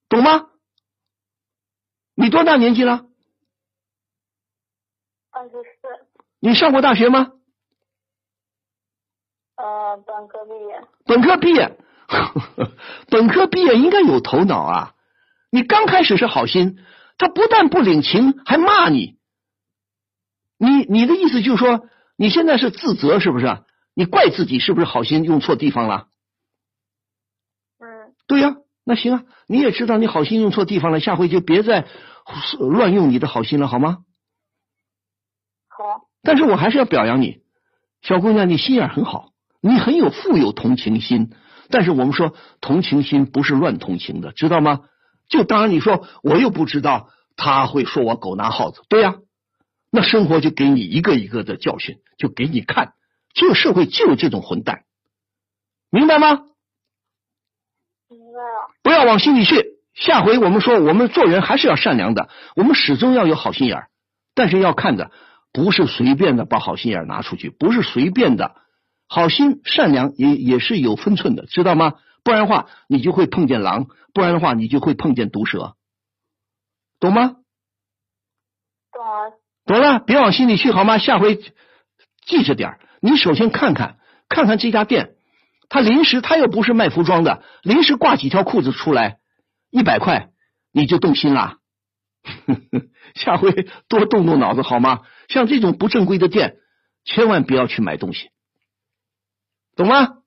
[0.07, 0.49] 懂吗？
[2.13, 3.07] 你多大年纪了？
[5.31, 6.07] 二十四。
[6.39, 7.31] 你上过大学吗？
[9.55, 10.87] 呃，本科毕业。
[11.05, 11.77] 本科毕业，
[13.09, 14.93] 本科毕业应该有头脑啊！
[15.49, 16.77] 你刚开始是好心，
[17.17, 19.17] 他不但不领情，还骂你。
[20.57, 21.87] 你你的意思就是说，
[22.17, 23.63] 你现在是自责是不是？
[23.93, 26.07] 你怪自己是不是好心用错地方了？
[27.79, 28.55] 嗯对呀，
[28.85, 31.87] 那行啊，你也知道你好心用错地方了，下回就别再
[32.59, 33.99] 乱用你的好心了，好吗？
[35.69, 36.09] 好。
[36.23, 37.41] 但是我还是要表扬你，
[38.01, 39.31] 小姑娘，你心眼很好，
[39.61, 41.31] 你很有富有同情心。
[41.71, 44.81] 但是我们说同情心不是乱同情的，知道吗？
[45.29, 49.15] 就当然你说我又不知道他会说我狗拿耗子，对呀，
[49.89, 52.93] 那生活就给你一个一个的教训，就给你看，
[53.33, 54.83] 这个社会就有这种混蛋，
[55.89, 56.41] 明白吗？
[58.09, 59.65] 明白了不要往心里去。
[59.93, 63.87] 下回我们说，我们做人还是要善良的，我们始终要有好心眼儿。
[64.35, 65.11] 但是要看的
[65.53, 68.55] 不是随便的把好心眼拿出去，不是随便的。
[69.13, 71.95] 好心善良也也是有分寸的，知道吗？
[72.23, 75.75] 不然的话，你就会碰见狼；不然的话，你就会碰见毒蛇，
[76.97, 77.35] 懂吗？
[78.93, 79.33] 懂了。
[79.65, 80.97] 懂了，别往心里去，好吗？
[80.97, 81.35] 下回
[82.25, 82.79] 记着点儿。
[83.01, 83.97] 你首先看看
[84.29, 85.15] 看看这家店，
[85.67, 89.17] 他临时他又不是卖服装的，临时挂几条裤子出来，
[89.71, 90.29] 一百块
[90.71, 91.57] 你就动心啦。
[93.15, 93.51] 下回
[93.89, 95.01] 多动动脑子好吗？
[95.27, 96.55] 像这种不正规的店，
[97.03, 98.29] 千万不要去买东西，
[99.75, 100.17] 懂吗？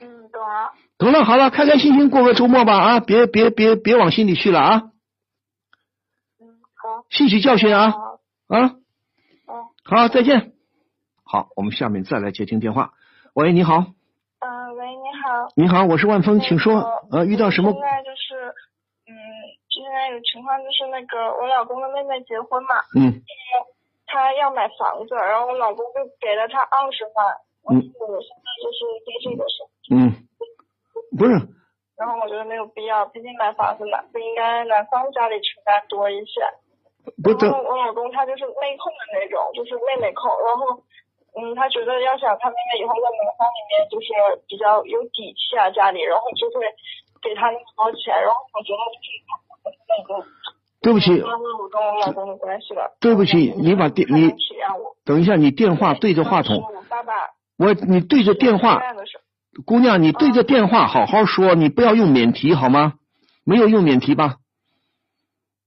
[0.00, 0.72] 嗯，懂了。
[0.98, 3.00] 懂了，好了，开开心心过个周末吧啊！
[3.00, 4.82] 别别别别往心里去了啊！
[6.40, 7.04] 嗯，好。
[7.10, 7.98] 吸取教训啊好
[8.48, 8.76] 啊！
[9.46, 10.52] 嗯，好，再见。
[11.24, 12.92] 好，我们下面再来接听电话。
[13.34, 13.78] 喂，你好，
[14.40, 15.48] 嗯，喂，你好。
[15.56, 16.80] 你好，我是万峰，请说。
[17.10, 17.80] 呃，遇到什么现？
[17.80, 18.54] 在就是，
[19.08, 19.12] 嗯，
[19.68, 23.22] 现在有情况就是那个我老公的妹妹结婚嘛，嗯
[24.06, 29.56] 她要买房子，然后我老公就给了她二十万，嗯我现在就是对这个事，
[29.90, 30.12] 嗯，
[31.16, 31.32] 不是，
[31.96, 36.42] 然后我觉得没有必要，毕竟买房子嘛，不应该男方家里承担多一些。
[37.22, 40.82] 不等然后我老公他就是妹控的那种，就是妹妹控，然后。
[41.34, 44.12] 嗯，他觉得要想他妹妹以后在男方里面就是
[44.46, 46.60] 比较有底气啊，家里，然后就会
[47.22, 50.20] 给他那么多钱，然后我觉得就是那个
[50.82, 52.94] 对不起，耽误我跟我老公的关系了。
[53.00, 54.28] 对不起，你把电你。
[55.06, 57.30] 等一下，你电话对着话筒，是我爸爸
[57.62, 58.82] 我你对着电话
[59.64, 62.94] 姑娘，你对着电话好好说，你不要用免提好吗？
[63.44, 64.36] 没有用免提吧？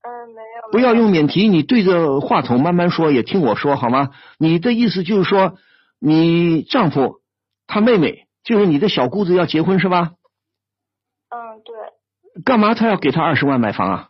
[0.02, 0.70] 嗯，没有。
[0.72, 4.10] 不要用免提，你对着话筒慢慢说，也听我说好吗？
[4.38, 5.56] 你的意思就是说，
[5.98, 7.20] 你丈夫
[7.66, 10.12] 他妹妹就是你的小姑子要结婚是吧？
[11.30, 12.42] 嗯，对。
[12.44, 14.08] 干嘛他要给他二十万买房啊？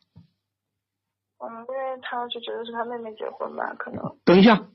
[1.39, 4.17] 嗯，因为他就觉得是他妹妹结婚吧，可能。
[4.25, 4.67] 等一下，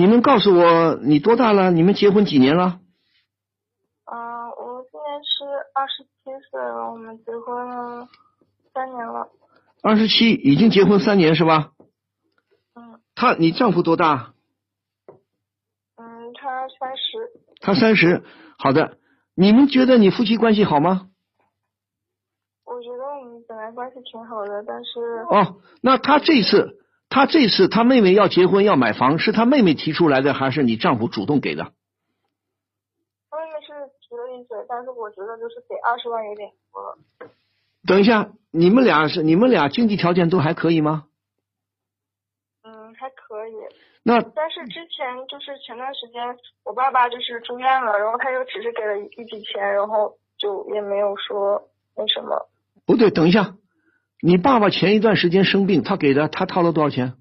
[0.00, 1.70] 你能告诉我你多大了？
[1.70, 2.80] 你们结婚几年了？
[4.06, 5.44] 嗯，我今年是
[5.74, 8.08] 二十七岁了，我们结婚了
[8.72, 9.28] 三年了。
[9.82, 11.72] 二十七，已经结婚三年是吧？
[12.74, 14.32] 嗯他，你丈夫多大？
[15.96, 17.30] 嗯，他三十。
[17.60, 18.24] 他三十。
[18.56, 18.96] 好的，
[19.34, 21.08] 你们觉得你夫妻关系好吗？
[22.64, 24.98] 我觉得我们本来关系挺好的，但是
[25.28, 26.79] 哦，那他这次，
[27.10, 31.72] 他这次他妹妹要结婚要买房，是他妹妹提出来的，还是你丈夫主动给的？
[33.28, 36.96] 他妹妹是提了一嘴，但是我觉得就是给二十万有点多了。
[37.86, 41.06] 等一下，你们俩是你们俩经济条件都还可以吗？
[42.62, 43.54] 嗯，还可以。
[44.02, 52.48] 那但是之前就是前段时间我爸爸就是住院了，然后他又只是给了一一笔钱，然后就也没有说那什么。
[52.86, 53.54] 不对，等一下，
[54.22, 57.14] 你爸爸前一段时间生病，他给的，他掏了多少钱？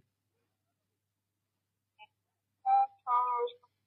[2.65, 2.71] 他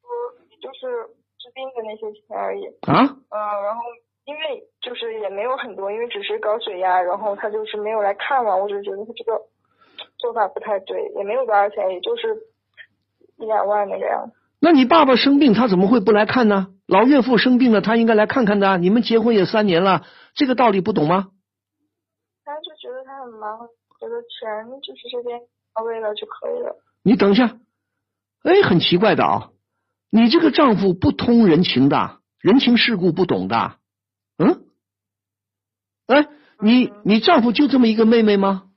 [0.00, 0.08] 说
[0.48, 2.64] 也就是治病的那些钱而已。
[2.88, 3.04] 啊？
[3.28, 3.82] 嗯，然后
[4.24, 9.42] 因为就是也没有很多，因为只是高血压，然后他就是没有来看嘛，我就觉得他这个
[10.16, 12.34] 做法不太对，也没有多少钱，也就是
[13.36, 14.32] 一两万那个样子。
[14.58, 16.68] 那你爸爸生病，他怎么会不来看呢？
[16.86, 18.78] 老岳父生病了，他应该来看看的。
[18.78, 21.31] 你们结婚也三年了，这个道理不懂吗？
[23.30, 23.68] 忙，
[24.00, 25.40] 觉得钱就是这边
[25.74, 26.76] 到位了就可以了。
[27.02, 27.58] 你等一下，
[28.42, 29.50] 哎，很奇怪的啊，
[30.10, 33.78] 你这个丈夫不通人情的，人情世故不懂的，
[34.38, 34.64] 嗯？
[36.06, 36.28] 哎，
[36.60, 38.70] 你你丈夫就这么一个妹妹吗？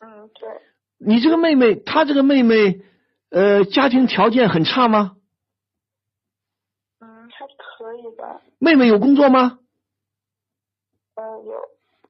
[0.00, 0.48] 嗯，对，
[0.98, 2.82] 你这个妹妹，她这个妹妹，
[3.30, 5.16] 呃，家庭条件很差吗？
[7.00, 9.58] 嗯，还可以吧，妹妹有工作吗？
[11.14, 11.54] 嗯，有，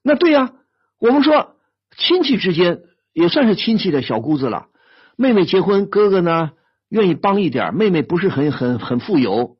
[0.03, 0.53] 那对呀、
[0.99, 1.57] 我们说
[1.99, 2.81] 亲戚之间
[3.13, 4.67] 也算是亲戚的小姑子了。
[5.17, 6.53] 妹妹结婚，哥哥呢
[6.89, 9.57] 愿意帮一点，妹妹不是很很很富有，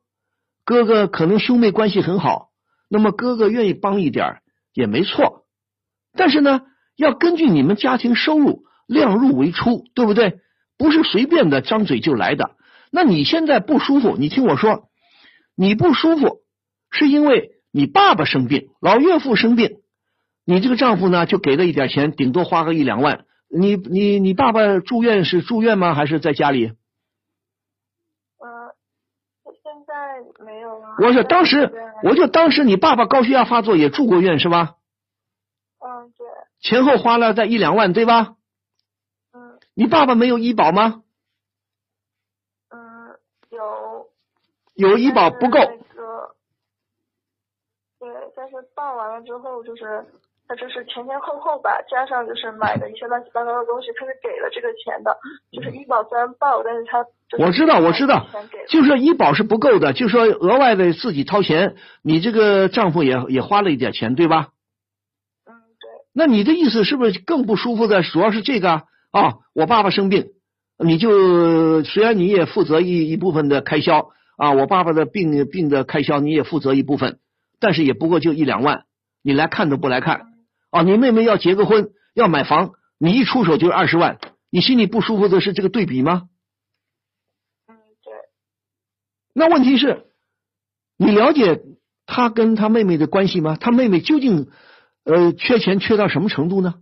[0.65, 2.49] 哥哥可能兄妹关系很好，
[2.89, 4.41] 那么哥哥愿意帮一点
[4.73, 5.45] 也没错。
[6.13, 6.61] 但是呢，
[6.95, 10.39] 要根据你们家庭收入量入为出，对不对？
[10.77, 12.51] 不是随便的张嘴就来的。
[12.91, 14.89] 那你现在不舒服，你听我说，
[15.55, 16.37] 你不舒服
[16.91, 19.77] 是因为你爸爸生病，老岳父生病，
[20.49, 23.25] 你这个丈夫呢就给了一点钱，顶多花个一两万。
[23.49, 25.93] 你你你爸爸住院是住院吗？
[25.93, 26.67] 还是在家里？
[26.67, 26.77] 嗯，
[29.61, 30.95] 现在没有啊。
[30.99, 31.69] 我说当时
[32.01, 34.77] 我就当时你爸爸高血压发作也住过院是吧？
[35.79, 36.25] 嗯，对，
[36.61, 38.35] 前后花了在一两万对吧？
[39.33, 41.03] 嗯你爸爸没有医保吗？
[42.69, 43.19] 嗯，
[43.49, 44.07] 有。
[44.75, 46.35] 有医保不够那个，
[47.99, 50.05] 对，但是报完了之后，就是
[50.47, 55.17] 他就是前前后后吧，加上就是买的一些乱七八糟的东西，他是给了这个钱的。
[55.51, 58.25] 就是医保虽然报，但是他就是我知道我知道
[58.69, 64.47] 就是说医保是不够的，就是说额外的自己掏钱，你这个丈夫也也花了一点钱对吧？
[65.45, 68.83] 嗯，对，那你的意思是不是更不舒服的主要是这个啊？
[69.11, 70.29] 哦，我爸爸生病，
[70.79, 77.19] 你就虽然你也负责一一部分的开销啊，我爸爸的病病的开销你也负责一部分，
[77.59, 78.85] 但是也不过就一两万，
[79.21, 80.36] 你来看都不来看。
[80.69, 86.29] 啊，你妹妹要结个婚，要买房，你一出手就是二十万，你心里不舒服的是这个对比吗？
[87.67, 88.13] 嗯，对。
[89.33, 90.07] 那问题是，
[90.97, 91.61] 你了解
[92.05, 93.57] 他跟他妹妹的关系吗？
[93.59, 94.49] 他妹妹究竟
[95.03, 96.75] 呃缺钱缺到什么程度呢？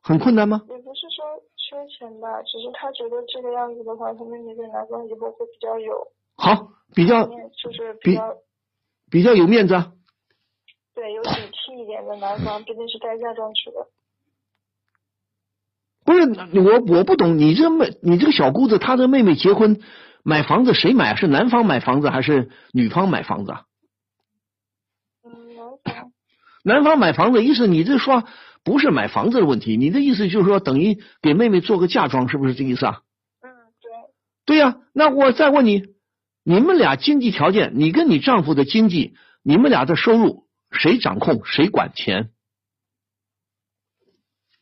[0.00, 0.62] 很困难吗？
[0.68, 8.36] 也不是说缺钱吧，只是他觉得这个样子的话，他妹妹在男方以后会比较有好，比较，就是比比较
[9.10, 9.92] 比较有面子啊。
[10.98, 13.86] 对有底气一点的男方，毕竟是带嫁妆去的。
[16.04, 19.80] 不是我我不懂，你这妹你这个小姑子，她的妹妹结婚
[20.24, 21.14] 买房子谁买啊？
[21.14, 23.62] 是男方买房子还是女方买房子啊？
[25.22, 25.30] 嗯。
[26.64, 28.24] 男方买房子，意思你这说
[28.64, 33.02] 不是买房子的问题，你的意思就是说等于给妹妹做个嫁妆，是不是这个意思啊？
[33.40, 33.48] 嗯，
[33.80, 33.90] 对。
[34.46, 35.84] 对呀、那我再问你，
[36.42, 42.30] 你们俩经济条件，你跟你丈夫的经济，你们俩的收入谁掌控，谁管钱？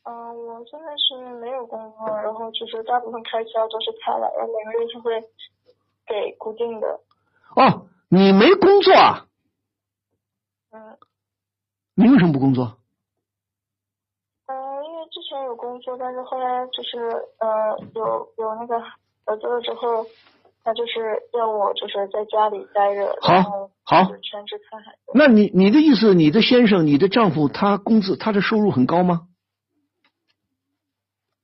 [0.05, 0.13] 嗯，
[0.47, 5.21] 我现在是没有工作，然后就是大部分开销都是他来，然后每个月是会
[6.07, 7.01] 给固定的。
[7.57, 9.27] 哦，你没工作啊？
[10.71, 10.97] 嗯
[11.99, 12.79] 你为什么不工作？
[14.47, 16.99] 嗯，因为之前有工作，但是后来就是
[17.39, 18.79] 呃有有那个
[19.25, 20.05] 合作了之后，
[20.67, 25.13] 他就是要我就是在家里待着，好好全职看孩子。
[25.15, 29.29] 那你你的意思，你的先生，你的丈夫，他工资他的收入很高吗？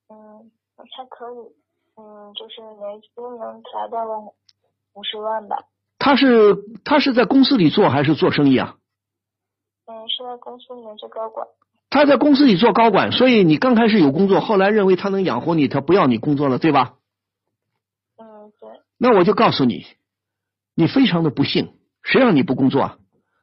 [0.09, 1.55] 嗯，还可以，
[1.97, 4.19] 嗯，就是年薪能达到了
[4.95, 5.57] 五十万吧。
[6.01, 8.75] 他是他是在公司里做还是做生意啊？
[9.87, 11.47] 嗯，是在公司里面做高管。
[11.91, 16.95] 他在公司里做高管，所以你刚开始有工作，后来认为他能养活你，他不要你工作了，对吧？
[19.03, 19.85] 那我就告诉你，
[20.77, 21.75] 你非常的不幸，
[22.05, 22.99] 谁让你不工作啊？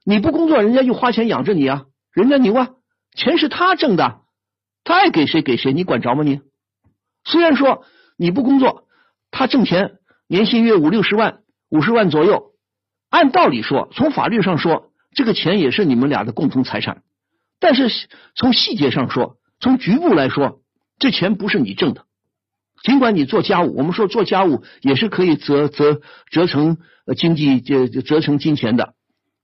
[0.06, 1.84] 你不工作，人家就花钱养着你啊，
[2.14, 2.70] 人家牛啊，
[3.14, 4.22] 钱是他挣的，
[4.86, 6.40] 他爱给谁给谁，你管着吗你？
[7.26, 7.84] 虽然说
[8.18, 8.88] 你不工作，
[9.32, 9.98] 他挣钱，
[10.30, 11.40] 年薪约五六十万，
[11.70, 12.54] 五十万左右，
[13.10, 17.04] 按道理说，从法律上说，这个钱也是你们俩的共同财产，
[17.60, 17.90] 但是
[18.34, 20.62] 从细节上说，从局部来说，
[21.00, 22.06] 这钱不是你挣的。
[22.84, 26.02] 尽管你做家务，我们说做家务也是可以折折
[26.32, 26.78] 折成
[27.18, 28.94] 经济这这折成金钱的，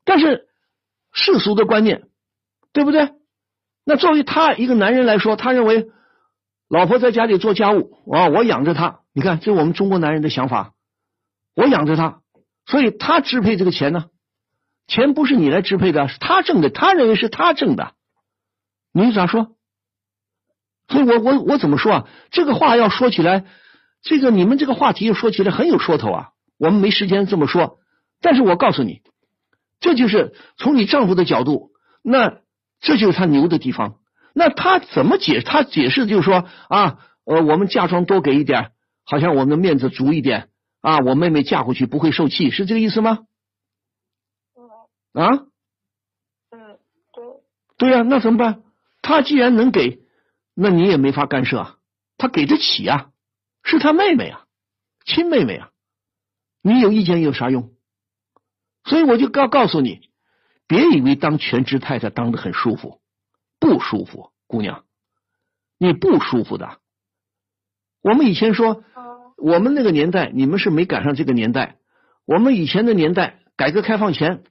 [0.06, 0.48] 但是
[1.12, 2.04] 世俗的观念，
[2.72, 3.12] 对不对？
[3.86, 5.88] 那作为他一个男人来说，他认为
[6.70, 10.74] 老婆在家里做家务啊，我养着她，你看这是我们中国男人的想法，
[11.56, 12.22] 我养着她，
[12.66, 14.06] 所以他支配这个钱呢，
[14.88, 17.94] 钱不是你来支配的，是他挣的，他认为是他挣的，
[18.92, 19.55] 你咋说？
[20.88, 22.08] 所以我我我怎么说啊？
[22.32, 23.46] 这个话要说起来，
[24.02, 26.30] 这个你们这个话题又说起来很有说头啊。
[26.58, 27.80] 我们没时间这么说，
[28.22, 29.02] 但是我告诉你，
[29.80, 31.72] 这就是从你丈夫的角度，
[32.02, 32.38] 那
[32.80, 33.96] 这就是他牛的地方。
[34.34, 35.42] 那他怎么解？
[35.42, 38.72] 他解释就是说啊，呃，我们嫁妆多给一点，
[39.06, 40.50] 好像我们的面子足一点
[40.82, 43.20] 啊，我妹妹嫁过去不会受气，是这个意思吗？
[45.14, 45.32] 嗯啊，
[46.52, 46.78] 嗯，
[47.14, 47.24] 对。
[47.78, 48.64] 对呀、那怎么办？
[49.02, 50.05] 他既然能给，
[50.56, 51.78] 那你也没法干涉啊。
[52.18, 53.12] 他给得起啊，
[53.62, 54.46] 是他妹妹啊，
[55.06, 55.72] 亲妹妹啊，
[56.62, 57.74] 你有意见有啥用？
[58.86, 60.10] 所以我就告告诉你，
[60.66, 63.02] 别以为当全职太太当的很舒服，
[63.60, 64.86] 不舒服，姑娘，
[65.78, 66.80] 你不舒服的。
[68.02, 68.84] 我们以前说，
[69.36, 71.78] 我们那个年代，你们是没赶上这个年代。
[72.24, 74.44] 我们以前的年代，改革开放前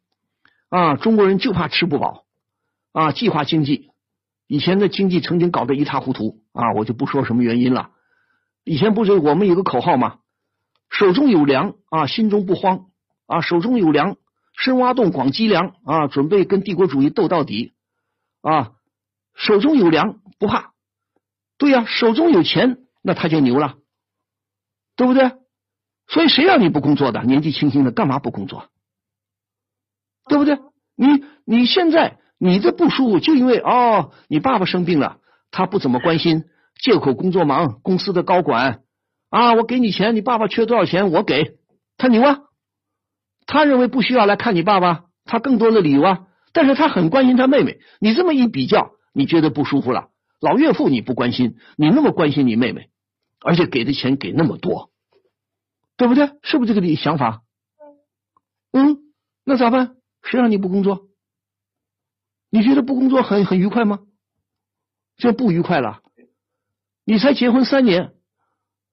[0.69, 2.27] 啊，中国人就怕吃不饱
[2.93, 3.91] 啊，计划经济。
[4.47, 7.91] 以前的经济曾经搞得一塌糊涂啊，我就不说什么原因了。
[8.65, 10.19] 以前不是我们有个口号吗？
[10.91, 12.87] 手中有粮啊，心中不慌
[13.27, 14.17] 啊，手中有粮，
[14.57, 17.75] 深挖洞，广积粮啊，准备跟帝国主义斗到底
[18.43, 18.73] 啊，
[19.35, 20.73] 手中有粮不怕。
[21.57, 23.77] 对呀、手中有钱，那他就牛了，
[24.97, 25.33] 对不对？
[26.07, 27.23] 所以谁让你不工作的？
[27.23, 28.69] 年纪轻轻的干嘛不工作？
[30.29, 30.59] 对不对？
[30.97, 35.19] 你你现在你这不舒服，就因为哦，你爸爸生病了，
[35.51, 36.45] 他不怎么关心，
[36.83, 38.83] 借口工作忙，公司的高管
[39.31, 41.57] 啊，我给你钱，你爸爸缺多少钱我给，
[41.97, 42.41] 他牛啊，
[43.47, 50.09] 他认为不需要来看你爸爸，他更多的理由啊，但是他很关心他妹妹，你这么一比较，你觉得不舒服了？
[50.41, 52.91] 老岳父你不关心，你那么关心你妹妹，
[53.41, 54.91] 而且给的钱给那么多，
[55.97, 56.31] 对不对？
[56.43, 57.43] 是不是这个理想法？
[58.73, 58.99] 嗯，
[59.45, 59.97] 那咋办？
[60.23, 61.07] 谁让你不工作？
[62.55, 63.99] 你觉得不工作很很愉快吗？
[65.17, 66.03] 这不愉快了。
[67.05, 68.15] 你才结婚三年，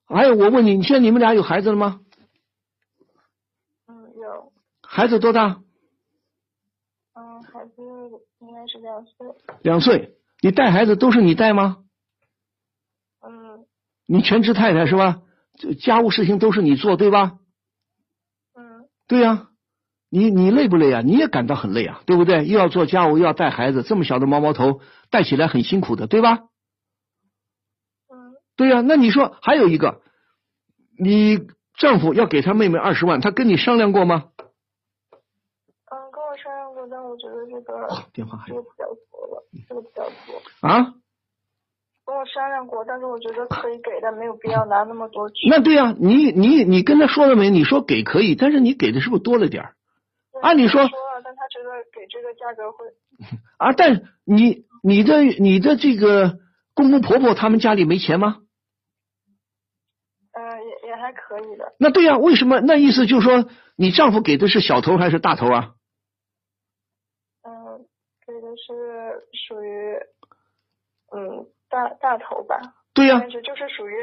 [0.07, 2.01] 还有我问你，你现在你们俩有孩子了吗？
[3.85, 4.51] 嗯，有
[4.81, 5.61] 孩子多大？
[7.13, 7.73] 嗯，孩子
[8.39, 9.27] 应该是两岁。
[9.61, 10.17] 两岁。
[10.41, 11.83] 你带孩子都是你带吗？
[13.21, 13.67] 嗯
[14.07, 15.21] 你全职太太是吧？
[15.59, 17.37] 这家务事情都是你做对吧？
[18.55, 19.50] 嗯对呀、
[20.11, 21.01] 你你累不累啊？
[21.01, 22.45] 你也感到很累啊，对不对？
[22.45, 26.39] 又要做家务，又要带孩子，这么小的毛毛头带起来很辛苦的，对吧？
[28.09, 30.01] 嗯对呀、那你说还有一个，
[30.99, 31.39] 你
[31.79, 34.25] 丈夫要给他妹妹二十万，他跟你商量过吗？
[35.89, 40.67] 嗯，跟我商量过，但我觉得这个哦电话还有这个比较多了，这个比较多。
[40.67, 40.93] 啊？
[42.03, 45.47] 跟我商量过，但是我觉得可以给，但没有必要拿那么多去。
[45.49, 47.49] 那对呀、你你你跟他说了没？
[47.49, 49.80] 你说给可以，但是你给的是不是多了点儿对
[50.41, 50.81] 按理说
[51.23, 52.85] 但他觉得给这个价格会，
[53.57, 53.73] 啊？
[53.73, 56.39] 但你你的你的这个
[56.73, 58.37] 公公婆婆他们家里没钱吗？
[60.33, 61.73] 嗯、也也还可以的。
[61.77, 62.59] 那对呀、为什么？
[62.61, 65.75] 那意思就是说，你丈夫给的是小头还是大头啊？
[67.43, 67.85] 嗯，
[68.25, 69.95] 给的是属于
[71.11, 72.61] 嗯大大头吧，
[72.93, 73.93] 对呀、但是就是属于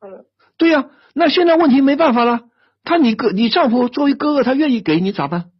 [0.00, 0.24] 嗯
[0.58, 2.48] 对呀、那现在问题没办法了，
[2.84, 5.52] 他你哥你丈夫作为哥哥，他愿意给你咋办？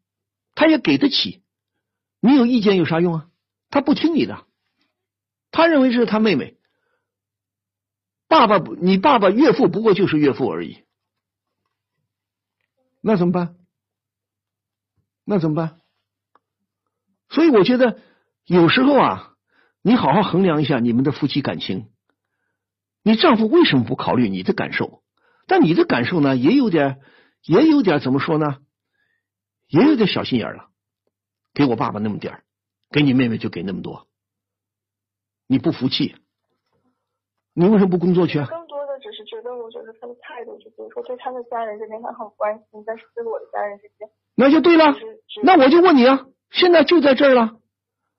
[0.57, 1.45] 他也给得起，
[2.19, 3.29] 你有意见有啥用啊？
[3.71, 4.45] 他不听你的，
[5.53, 6.57] 他认为是他妹妹，
[8.27, 10.85] 爸爸，你爸爸岳父不过就是岳父而已，
[13.01, 13.57] 那怎么办？
[15.25, 15.81] 那怎么办？
[17.29, 18.01] 所以我觉得
[18.45, 19.35] 有时候啊，
[19.83, 21.91] 你好好衡量一下你们的夫妻感情。
[23.03, 25.03] 你丈夫为什么不考虑你的感受？
[25.47, 27.01] 但你的感受呢，也有点，
[27.43, 28.59] 也有点怎么说呢？
[29.69, 30.69] 也有点小心眼了。
[31.55, 32.45] 给我爸爸那么点儿，
[32.91, 34.07] 给你妹妹就给那么多，
[35.47, 36.15] 你不服气？
[37.55, 38.47] 你为什么不工作去啊？
[38.47, 44.95] 更多的只是觉得，我觉得他的态度，就比如说对他的家人这边他很关心，但是对我的家人这边，那就对了
[45.43, 47.59] 那我就问你啊，现在就在这儿了。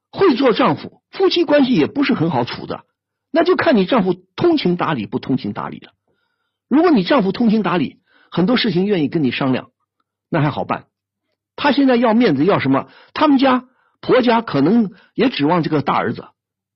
[0.10, 2.86] 会做丈夫，夫妻关系也不是很好处的，
[3.30, 5.92] 那就看你丈夫通情达理不通情达理了。
[6.68, 9.70] 如果你丈夫通情达理，很多事情愿意跟你商量，
[10.30, 10.88] 那还好办。
[11.58, 12.88] 他现在要面子要什么？
[13.14, 13.66] 他们家
[14.00, 16.28] 婆家可能也指望这个大儿子，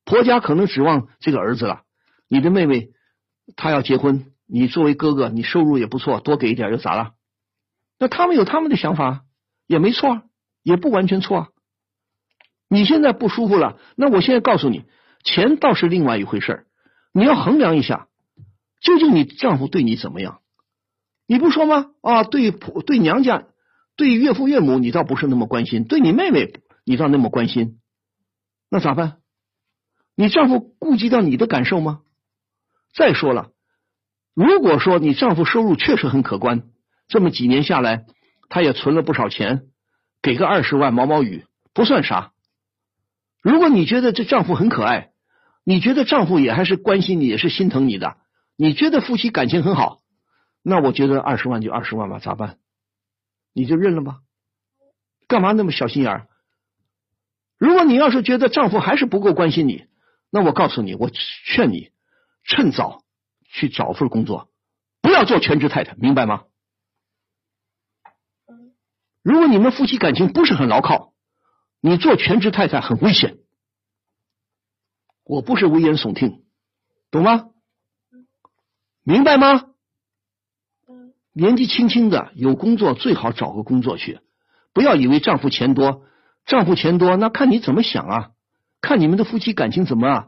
[0.04, 1.84] 婆家可能指望这个儿子了。
[2.28, 2.90] 你的妹妹
[3.56, 7.12] 她要结婚，你作为哥哥，你收入也不错，多给一点又咋了？
[8.00, 9.22] 那他们有他们的想法，
[9.68, 10.24] 也没错，
[10.64, 11.48] 也不完全错啊。
[12.68, 14.86] 你现在不舒服了，那我现在告诉你，
[15.24, 16.66] 钱倒是另外一回事儿，
[17.14, 18.08] 你要衡量一下，
[18.82, 20.40] 究竟你丈夫对你怎么样？
[21.28, 21.92] 你不说吗？
[22.02, 23.44] 啊，对婆对娘家，
[23.96, 26.54] 对岳父岳母你倒不是那么关心，对你妹妹
[26.86, 27.80] 你倒那么关心，
[28.70, 29.18] 那咋办？
[30.16, 32.02] 你丈夫顾及到你的感受吗？
[32.94, 33.52] 再说了，
[34.34, 36.64] 如果说你丈夫收入确实很可观，
[37.08, 38.06] 这么几年下来，
[38.50, 39.68] 他也存了不少钱，
[40.22, 42.32] 给个二十万毛毛雨不算啥。
[43.42, 45.12] 如果你觉得这丈夫很可爱，
[45.64, 48.18] 你觉得丈夫也还是关心你，也是心疼你的，
[48.58, 50.00] 你觉得夫妻感情很好，
[50.64, 52.58] 那我觉得二十万就二十万吧，咋办？
[53.54, 54.22] 你就认了吧，
[55.28, 56.28] 干嘛那么小心眼儿？
[57.58, 59.86] 如果你要是觉得丈夫还是不够关心你，
[60.30, 61.92] 那我告诉你，我劝你
[62.44, 63.04] 趁早
[63.44, 64.50] 去找份工作，
[65.02, 66.46] 不要做全职太太，明白吗？
[68.48, 68.74] 嗯
[69.24, 71.14] 如果你们夫妻感情不是很牢靠，
[71.80, 73.38] 你做全职太太很危险。
[75.24, 76.44] 我不是危言耸听，
[77.12, 77.52] 懂吗？
[79.04, 79.71] 明白吗？
[81.34, 84.20] 年纪轻轻的有工作，最好找个工作去，
[84.74, 86.04] 不要以为丈夫钱多，
[86.46, 88.32] 丈夫钱多那看你怎么想啊，
[88.82, 90.28] 看你们的夫妻感情怎么啊。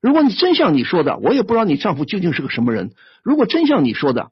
[0.00, 2.94] 如果你真像你说的，我也不知道你丈夫究竟是个什么人。
[3.22, 4.30] 如果真像你说的，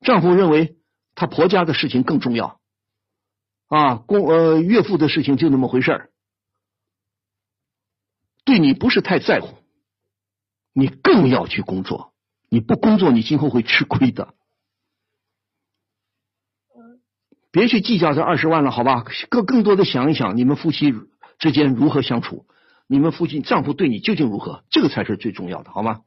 [0.00, 0.76] 丈夫认为
[1.14, 2.60] 他婆家的事情更重要，
[3.68, 6.10] 啊，公呃岳父的事情就那么回事儿，
[8.44, 9.56] 对你不是太在乎，
[10.72, 12.12] 你更要去工作。
[12.50, 14.34] 你不工作，你今后会吃亏的。
[16.76, 17.00] 嗯
[17.54, 19.04] 别去计较这二十万了，好吧？
[19.30, 20.92] 更更多的想一想，你们夫妻
[21.38, 22.46] 之间如何相处，
[22.88, 26.00] 你们夫妻丈夫对你究竟如何，这个才是最重要的，好吗？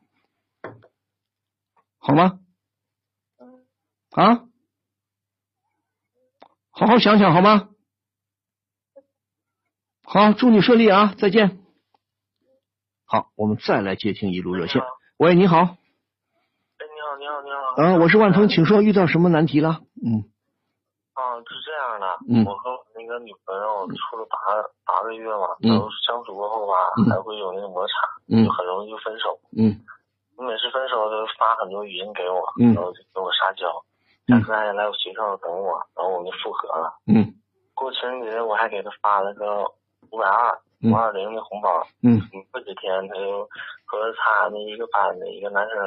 [1.99, 2.40] 好吗？
[3.40, 3.65] 嗯
[4.11, 4.44] 啊，
[6.69, 7.69] 好好想想好吗？
[10.03, 11.15] 好，祝你顺利啊！
[11.18, 11.60] 再见。
[13.06, 14.82] 好，我们再来接听一路热线。
[15.15, 17.95] 喂，你好，哎，你好，你好，你好。
[17.95, 19.82] 啊，我是万通，请说，遇到什么难题了？
[20.06, 20.36] 嗯啊，
[21.45, 24.38] 是这样的，嗯我和我那个女朋友处了八
[24.85, 27.93] 八个月嘛，嗯然后相处过后吧，嗯还会有那个摩擦，
[28.30, 29.38] 嗯就很容易就分手。
[29.57, 29.76] 嗯
[30.38, 33.68] 你每次分手都发很多语音给我，嗯然后就跟我撒娇，
[34.27, 36.93] 嗯下次还来我学校等我，然后我们就复合了。
[37.07, 37.34] 嗯
[37.73, 39.64] 过情人节我还给她发了个
[40.11, 43.43] 五百二嗯五二零的红包，嗯过几天他就
[43.85, 45.77] 和他那一个班的一个男生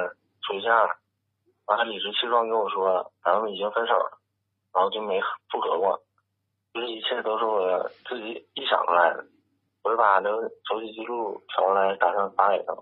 [0.42, 0.90] 处对象了，
[1.66, 4.18] 完了理直气壮跟我说咱们已经分手了，
[4.72, 5.20] 然后就没
[5.50, 6.00] 复合过，
[6.72, 9.24] 就是一切都是我自己臆想出来的，
[9.82, 12.74] 我就把那个手机记录调出来打算发给他，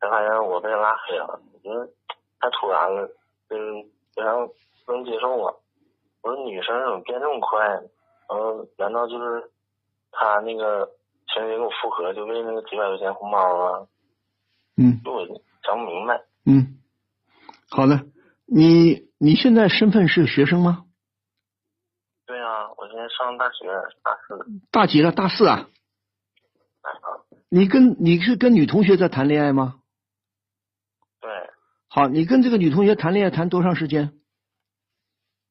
[0.00, 1.86] 才发现我被他拉黑了，我觉得
[2.40, 3.06] 太突然了，
[3.48, 3.72] 就是
[4.14, 4.48] 非常
[4.86, 5.54] 不能接受啊。
[6.22, 7.82] 我说女生怎么变这么快呢？
[8.28, 9.50] 然后难道就是
[10.10, 10.88] 他那个
[11.32, 13.86] 情人节跟我复合，就为那个几百块钱红包啊？
[14.78, 15.26] 嗯就我
[15.62, 16.22] 想不明白。
[16.46, 16.78] 嗯，
[17.68, 18.06] 好的，
[18.46, 20.86] 你你现在身份是学生吗？
[22.82, 23.68] 我现在上大学
[24.02, 25.12] 大四，大几了？
[25.12, 25.68] 大四啊？
[26.80, 26.90] 啊，
[27.48, 29.78] 你跟你是跟女同学在谈恋爱吗？
[31.20, 31.30] 对，
[31.88, 34.18] 好，你跟这个女同学谈恋爱谈多长时间？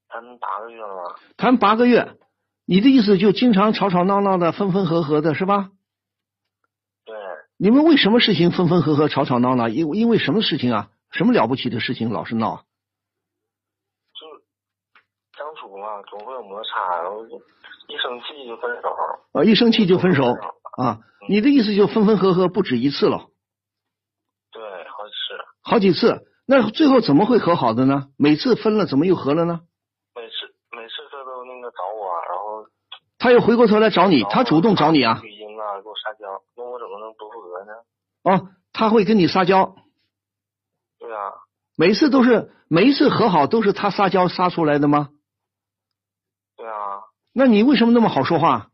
[0.10, 1.16] 谈八个月了吧？
[1.38, 2.18] 谈八个月。
[2.66, 5.72] 你的意思就经常吵吵闹闹的，分分合合的是吧？
[7.06, 7.16] 对，
[7.56, 9.70] 你们为什么事情分分合合、吵吵闹闹？
[9.70, 10.92] 因因为什么事情啊？
[11.12, 12.64] 什么了不起的事情老是闹啊？
[14.14, 14.28] 就
[15.38, 17.36] 相处嘛，总会有摩擦，然后就
[17.88, 18.90] 一生气就分手。
[19.34, 20.24] 啊，一生气就分手
[20.78, 21.00] 啊？
[21.28, 23.30] 你的意思就分分合合不止一次了，
[24.52, 26.28] 对，好几次，好几次。
[26.48, 28.08] 那最后怎么会和好的呢？
[28.18, 29.62] 每次分了怎么又和了呢？
[30.16, 30.34] 每次
[30.72, 32.68] 每次他都那个找我，然后
[33.20, 35.22] 他又回过头来找你，他主动找你啊？
[35.24, 37.74] 语音啊，给我撒娇，那我怎么能不负责呢？
[38.24, 39.76] 哦，他会跟你撒娇，
[41.00, 41.32] 对啊，
[41.78, 45.10] 每次都是每一次和好都是他撒娇撒出来的吗？
[47.34, 48.70] 那你为什么那么好说话？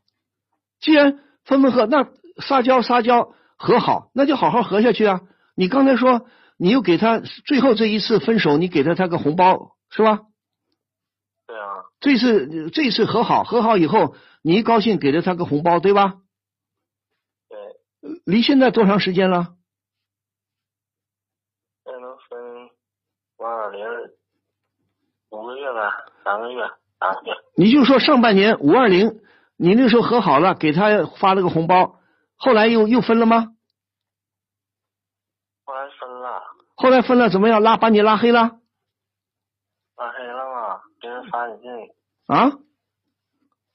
[0.79, 2.07] 既然分分合，那
[2.41, 5.21] 撒娇撒娇和好，那就好好和下去啊！
[5.55, 10.21] 你刚才说你又给他最后这一次分手，你给了他个红包是吧？
[11.47, 16.15] 对啊，这次这次和好，和好以后你一高兴给了他个红包对吧？
[17.49, 17.57] 对，
[18.25, 19.55] 离现在多长时间了？
[21.83, 22.69] 现在能分
[23.37, 23.83] 五二零
[25.29, 26.61] 五个月吧，三个月，
[26.99, 27.37] 三个月。
[27.55, 29.19] 你就说上半年五二零，
[29.57, 31.99] 你那时候和好了，给他发了个红包，
[32.35, 33.53] 后来又又分了吗？
[35.65, 36.43] 后来分了，
[36.75, 37.61] 后来分了怎么样？
[37.61, 38.59] 拉把你拉黑了
[39.97, 40.79] 拉黑了嘛？
[41.01, 41.71] 给人发短信，
[42.27, 42.51] 啊？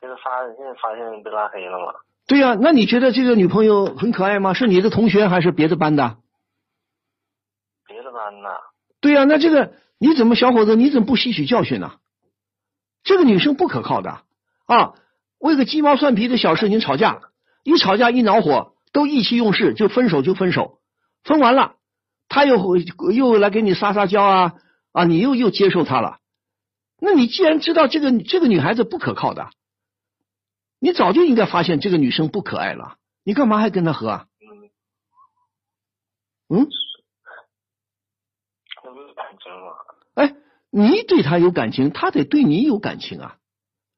[0.00, 1.94] 给他发短信，发现被拉黑了嘛？
[2.26, 4.54] 对呀、那你觉得这个女朋友很可爱吗？
[4.54, 6.16] 是你的同学还是别的班的？
[7.86, 8.60] 别的班的，
[9.00, 11.98] 对呀、那这个你怎么小伙子你怎么不吸取教训呢？
[13.04, 14.22] 这个女生不可靠的
[14.66, 14.94] 啊！
[15.38, 17.20] 为个鸡毛蒜皮的小事情吵架，
[17.64, 20.78] 一吵架一恼火，都意气用事，就分手就分手，
[21.24, 21.74] 分完了，
[22.28, 22.76] 他又
[23.12, 24.54] 又来给你撒撒娇啊
[24.92, 25.04] 啊！
[25.04, 26.20] 你又又接受他了，
[27.00, 29.50] 那你既然知道这个这个女孩子不可靠的，
[30.78, 34.26] 你早就应该发现这个女生不可爱了，你干嘛还跟她和啊？
[36.48, 37.02] 嗯，是
[39.14, 39.72] 感情嘛？
[40.14, 40.36] 哎，
[40.74, 43.36] 你对他有感情，他得对你有感情啊。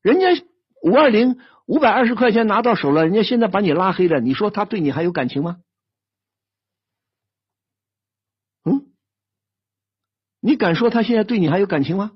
[0.02, 0.44] 人家
[0.82, 5.58] 五二零五百二十块钱拿到手了，人家现在把你拉黑了，你说他对你还有感情吗？
[8.64, 8.92] 嗯，
[10.40, 12.10] 你敢说他现在对你还有感情吗？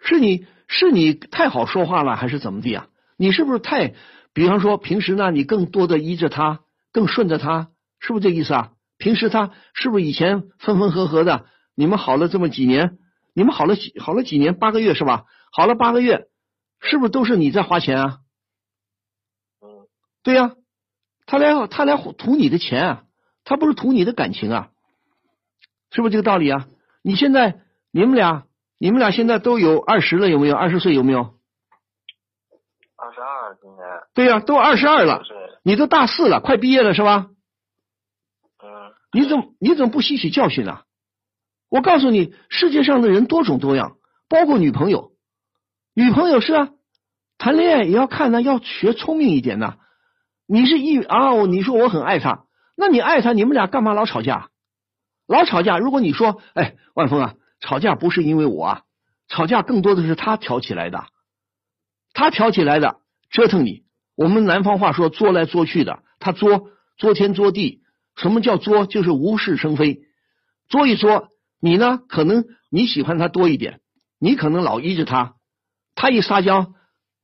[0.00, 2.88] 是你是你太好说话了，还是怎么地啊？
[3.18, 3.94] 你是不是太，
[4.32, 8.72] 比方说平时呢，你更多的依着他，更顺着他，是不是这意思啊？
[8.96, 11.46] 平时他是不是以前分分合合的？
[11.74, 12.98] 你们好了这么几年，
[13.34, 15.24] 你们好了几好了几年，八个月是吧？
[15.50, 16.28] 好了八个月，
[16.80, 18.18] 是不是都是你在花钱啊？
[19.60, 19.86] 嗯，
[20.22, 20.54] 对呀、
[21.26, 23.04] 他来他来图你的钱啊，
[23.44, 24.70] 他不是图你的感情啊，
[25.90, 26.66] 是不是这个道理啊？
[27.02, 28.46] 你现在你们俩
[28.78, 30.56] 你们俩现在都有二十了，有没有？
[30.56, 31.38] 二十岁有没有？
[32.96, 33.84] 二十二今年，
[34.14, 35.22] 对呀、都二十二了，
[35.64, 37.30] 你都大四了，快毕业了是吧？
[38.62, 40.82] 嗯，你怎么你怎么不吸取教训呢？
[41.72, 43.96] 我告诉你，世界上的人多种多样，
[44.28, 45.12] 包括女朋友。
[45.94, 46.68] 女朋友是啊，
[47.38, 49.76] 谈恋爱也要看呢，要学聪明一点呢。
[50.46, 52.44] 你是一啊，你说我很爱他，
[52.76, 54.50] 那你爱他，你们俩干嘛老吵架？
[55.26, 55.78] 老吵架。
[55.78, 58.82] 如果你说，哎，万峰啊，吵架不是因为我啊，
[59.28, 61.06] 吵架更多的是他挑起来的，
[62.12, 62.98] 他挑起来的，
[63.30, 63.84] 折腾你。
[64.14, 66.68] 我们南方话说作来作去的，他作
[66.98, 67.80] 作天作地。
[68.14, 68.84] 什么叫作？
[68.84, 70.02] 就是无事生非，
[70.68, 71.30] 作一作，
[71.64, 71.98] 你呢？
[72.08, 73.80] 可能你喜欢他多一点，
[74.18, 75.36] 你可能老依着他，
[75.94, 76.74] 他一撒娇，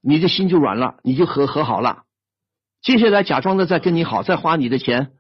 [0.01, 2.05] 你的心就软了，你就和和好了。
[2.81, 5.11] 接下来假装的再跟你好，再花你的钱，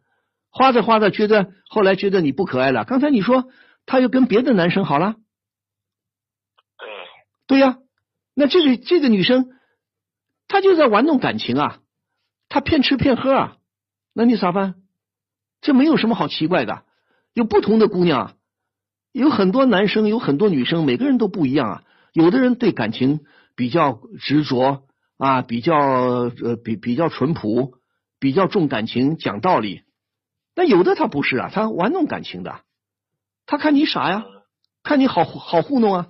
[0.50, 2.84] 花着花着觉得后来觉得你不可爱了。
[2.84, 3.48] 刚才你说
[3.86, 5.16] 他又跟别的男生好了，
[6.78, 6.88] 对，
[7.48, 7.78] 对呀、
[8.34, 9.48] 那这个这个女生，
[10.46, 11.80] 她就在玩弄感情啊，
[12.48, 13.56] 她骗吃骗喝啊，
[14.12, 14.76] 那你咋办？
[15.60, 16.84] 这没有什么好奇怪的。
[17.32, 18.34] 有不同的姑娘，啊，
[19.12, 21.82] 有很多男生，有很多女生，每个人都不一样啊。
[22.12, 23.20] 有的人对感情
[23.56, 24.84] 比较执着
[25.16, 27.74] 啊，比较呃比比较淳朴，
[28.18, 29.82] 比较重感情，讲道理。
[30.54, 32.60] 那有的他不是啊，他玩弄感情的，
[33.46, 34.24] 他看你傻呀，
[34.82, 36.08] 看你好好糊弄啊，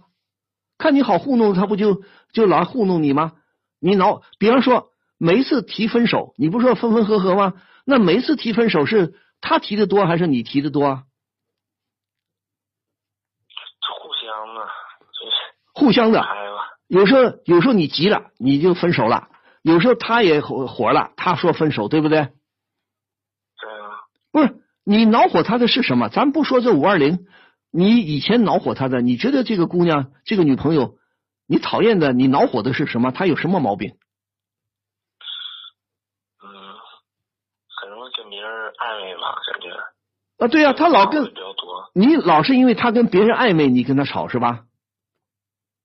[0.79, 2.03] 看你好糊弄，他不就
[2.33, 3.33] 就老糊弄你吗？
[3.81, 7.55] 你老，比方说每一次提分手，你不说分分合合吗？
[7.85, 11.05] 那每一次提分手是他提的多还是你提的多啊？
[14.01, 14.61] 互相的，
[15.79, 16.27] 互相的。
[16.89, 19.29] 有时候有时候你急了，你就分手了；
[19.63, 22.19] 有时候他也火火了，他说分手，对不对？
[22.21, 24.03] 对啊
[24.33, 26.09] 不是你恼火他的是什么？
[26.09, 27.27] 咱不说这五二零，
[27.71, 30.97] 你以前恼火他的，你觉得这个姑娘、这个女朋友，
[31.47, 33.13] 你讨厌的、你恼火的是什么？
[33.13, 33.91] 她有什么毛病？
[36.43, 36.49] 嗯，
[37.79, 39.71] 可能跟别人暧昧吧，感觉。
[40.39, 41.31] 啊，对呀，他老跟
[41.93, 44.65] 你老是因为他跟别人暧昧，你跟他吵是吧？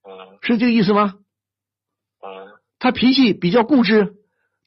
[0.04, 0.38] 嗯。
[0.42, 1.16] 是这个意思吗？
[2.22, 2.60] 嗯。
[2.80, 4.16] 他脾气比较固执，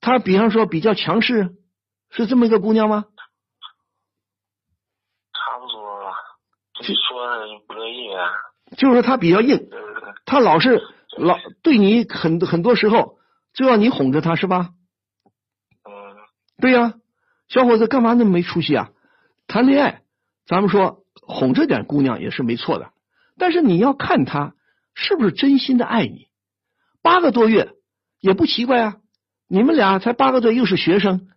[0.00, 1.54] 他比方说比较强势，
[2.10, 3.04] 是这么一个姑娘吗？
[5.32, 6.12] 差不多吧，
[6.80, 8.32] 就说你不乐意啊？
[8.76, 9.68] 就是说他比较硬，
[10.24, 10.82] 他老是
[11.16, 13.18] 老对你很很多时候
[13.52, 14.70] 就要你哄着他是吧？
[15.84, 15.92] 嗯。
[16.58, 16.94] 对呀，
[17.48, 18.90] 小伙子干嘛那么没出息啊？
[19.46, 20.02] 谈恋爱，
[20.46, 22.90] 咱们说哄着点姑娘也是没错的，
[23.38, 24.55] 但是你要看他
[24.96, 26.26] 是不是真心的爱你。
[27.02, 27.74] 八个多月
[28.18, 28.96] 也不奇怪啊，
[29.46, 31.28] 你们俩才八个多，又是学生，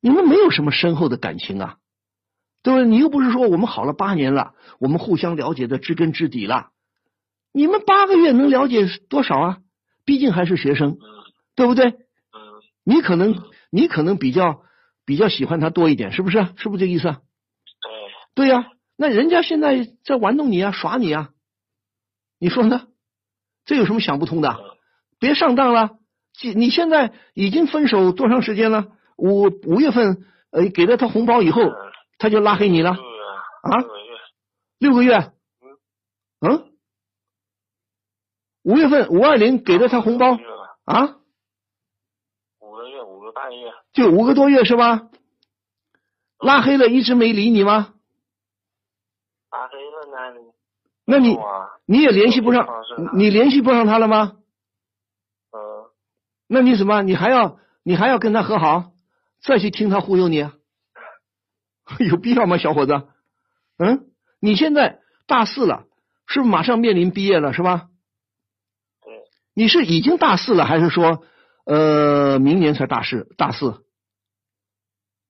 [0.00, 1.76] 你们没有什么深厚的感情啊。
[2.60, 2.88] 对不对？
[2.88, 6.70] 你又不是说我们好了八年了，我们互相了解的知根知底了。
[7.52, 9.58] 你们八个月能了解多少啊？
[10.04, 10.98] 毕竟还是学生，
[11.54, 11.94] 对不对？
[12.84, 14.62] 你可能你可能比较
[15.04, 16.48] 比较喜欢他多一点，是不是？
[16.56, 17.04] 是不是这意思？
[17.04, 18.46] 对。
[18.46, 21.30] 对呀，那人家现在在玩弄你啊，耍你啊，
[22.38, 22.86] 你说呢？
[23.64, 24.56] 这有什么想不通的？
[25.18, 25.98] 别上当了！
[26.54, 28.92] 你现在已经分手多长时间了？
[29.16, 31.62] 五五月份呃给了他红包以后。
[32.20, 32.98] 他就拉黑你了啊？
[34.78, 35.32] 六个月，
[36.40, 36.72] 嗯，
[38.64, 40.36] 五月份五二零给了他红包
[40.84, 41.20] 啊？
[42.58, 45.10] 五个月，五个半月，就五个多月是吧？
[46.40, 47.94] 拉黑了，一直没理你吗？
[49.52, 49.87] 拉黑？
[51.10, 51.38] 那你
[51.86, 52.68] 你也联系不上，
[53.14, 54.36] 你联系不上他了吗？
[55.52, 55.88] 嗯。
[56.46, 57.00] 那你怎么？
[57.02, 58.92] 你还要你还要跟他和好，
[59.42, 60.40] 再去听他忽悠你？
[62.10, 63.08] 有必要吗，小伙子？
[63.78, 65.86] 嗯，你现在大四了，
[66.26, 67.88] 是不是马上面临毕业了，是吧？
[69.02, 69.22] 对。
[69.54, 71.24] 你是已经大四了，还是说
[71.64, 73.34] 呃明年才大四？
[73.38, 73.82] 大四。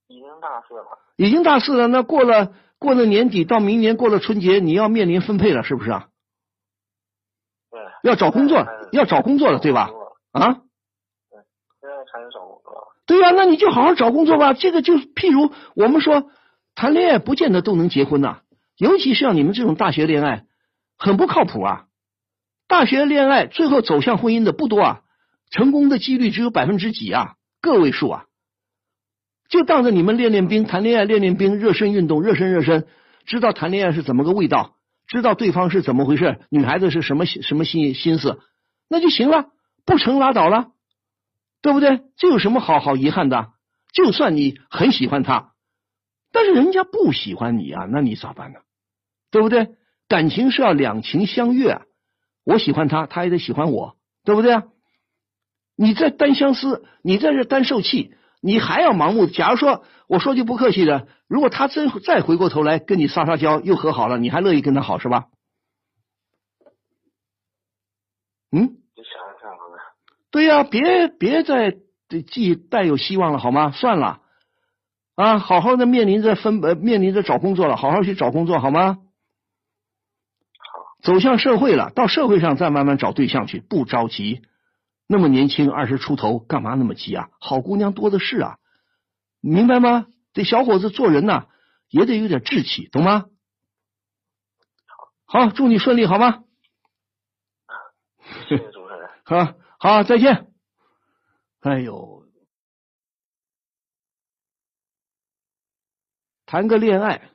[0.09, 0.99] 已经大四了。
[1.17, 6.09] 已经大四了，那过了过了年底到明年过了春节，你要面临分配了，是不是啊？
[7.71, 7.81] 对。
[8.03, 9.91] 要找工作，要找工作了，对吧？
[10.33, 10.55] 啊。
[10.55, 11.41] 对，
[11.81, 12.89] 现在开始找工作。
[13.07, 14.55] 对呀，那你就好好找工作吧。
[14.55, 16.31] 这个就譬如我们说。
[16.81, 18.43] 谈恋爱不见得都能结婚呐，
[18.77, 20.45] 尤其像你们这种大学恋爱，
[20.97, 21.87] 很不靠谱啊！
[22.69, 25.01] 大学恋爱最后走向婚姻的不多啊，
[25.51, 28.27] 成功的几率只有百分之几啊，个位数啊！
[29.49, 32.87] 就当着你们练练兵，谈恋爱练练兵，热身运动，热身热身，
[33.25, 34.77] 知道谈恋爱是怎么个味道，
[35.07, 38.41] 知道对方是怎么回事，女孩子是什么什么心心思，
[38.89, 39.47] 那就行了，
[39.87, 40.73] 不成拉倒了，
[41.63, 42.01] 对不对？
[42.17, 43.53] 这有什么好好遗憾的？
[43.93, 45.53] 就算你很喜欢他。
[46.31, 48.61] 但是人家不喜欢你啊，那你咋办呢？
[49.31, 49.69] 对不对？
[50.09, 51.83] 感情是要两情相悦啊，
[52.45, 54.65] 我喜欢他，他也得喜欢我，对不对啊？
[55.75, 59.27] 你在单相思，你在这单受气，你还要盲目。
[59.27, 65.27] 假如说，我说句不客气的，如果他真再回过头来跟你撒撒娇，又和好了，你还乐意跟他好是吧？
[68.51, 68.63] 嗯？
[68.63, 69.77] 你想想呢？
[70.31, 71.77] 对呀，别别再
[72.27, 73.73] 寄带有希望了，好吗？
[73.73, 74.21] 算了。
[75.17, 78.99] 啊，好好的面临着分呃，面临着找工作了，好好去找工作好吗？
[80.59, 84.43] 好，走向社会了，到社会上再慢慢找对象去，不着急。
[85.09, 87.31] 那么年轻，二十出头，干嘛那么急啊？
[87.41, 88.59] 好姑娘多的是啊，
[89.41, 90.07] 明白吗？
[90.35, 91.47] 这小伙子做人呐，
[91.89, 93.25] 也得有点志气，懂吗？
[95.25, 96.45] 好，祝你顺利，好吗？
[98.49, 99.09] 谢谢主持人。
[99.25, 100.53] 好，好，再见。
[101.61, 102.19] 哎呦。
[106.45, 107.31] 谈个恋爱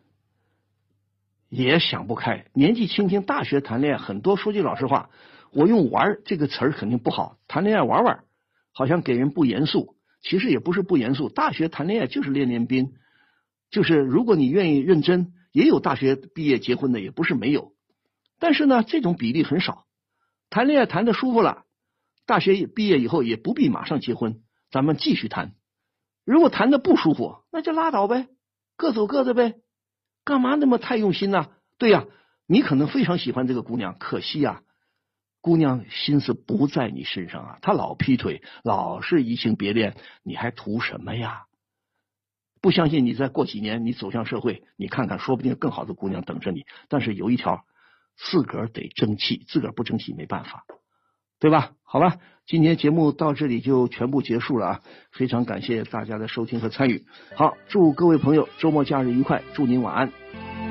[1.49, 4.37] 也想不开，年纪轻轻，大学谈恋爱很多。
[4.37, 5.11] 说句老实话，
[5.53, 8.23] 我用玩这个词儿肯定不好，谈恋爱玩玩，
[8.73, 9.95] 好像给人不严肃。
[10.21, 12.93] 其实也不是不严肃，大学谈恋爱就是练练兵，
[13.69, 17.73] 就是如果你愿意认真，也有大学毕业结婚的，也不是没有。
[18.39, 19.85] 但是呢，这种比例很少。
[20.49, 21.63] 谈恋爱谈的舒服了，
[22.25, 25.53] 大学毕业以后也不必马上结婚，咱们继续谈。
[26.25, 28.27] 如果谈的不舒服，那就拉倒呗，
[28.77, 29.55] 各走各的呗。
[30.23, 31.47] 干嘛那么太用心呢？
[31.77, 32.05] 对呀，
[32.47, 34.61] 你可能非常喜欢这个姑娘，可惜呀。
[35.43, 39.93] 姑娘心思不在你身上啊，她老劈腿，老是移情别恋，
[40.23, 41.43] 你还图什么呀？
[42.61, 46.65] 不相信你再过几年，你走向社会，你看看，说不定更好的姑娘等着你。
[46.87, 47.65] 但是有一条，
[48.15, 50.63] 自个儿得争气，自个儿不争气没办法，
[51.41, 51.73] 对吧？
[51.83, 52.15] 好吧，
[52.47, 54.81] 今天节目到这里就全部结束了啊！
[55.11, 57.05] 非常感谢大家的收听和参与。
[57.35, 60.62] 好，祝各位朋友周末假日愉快，祝您晚安。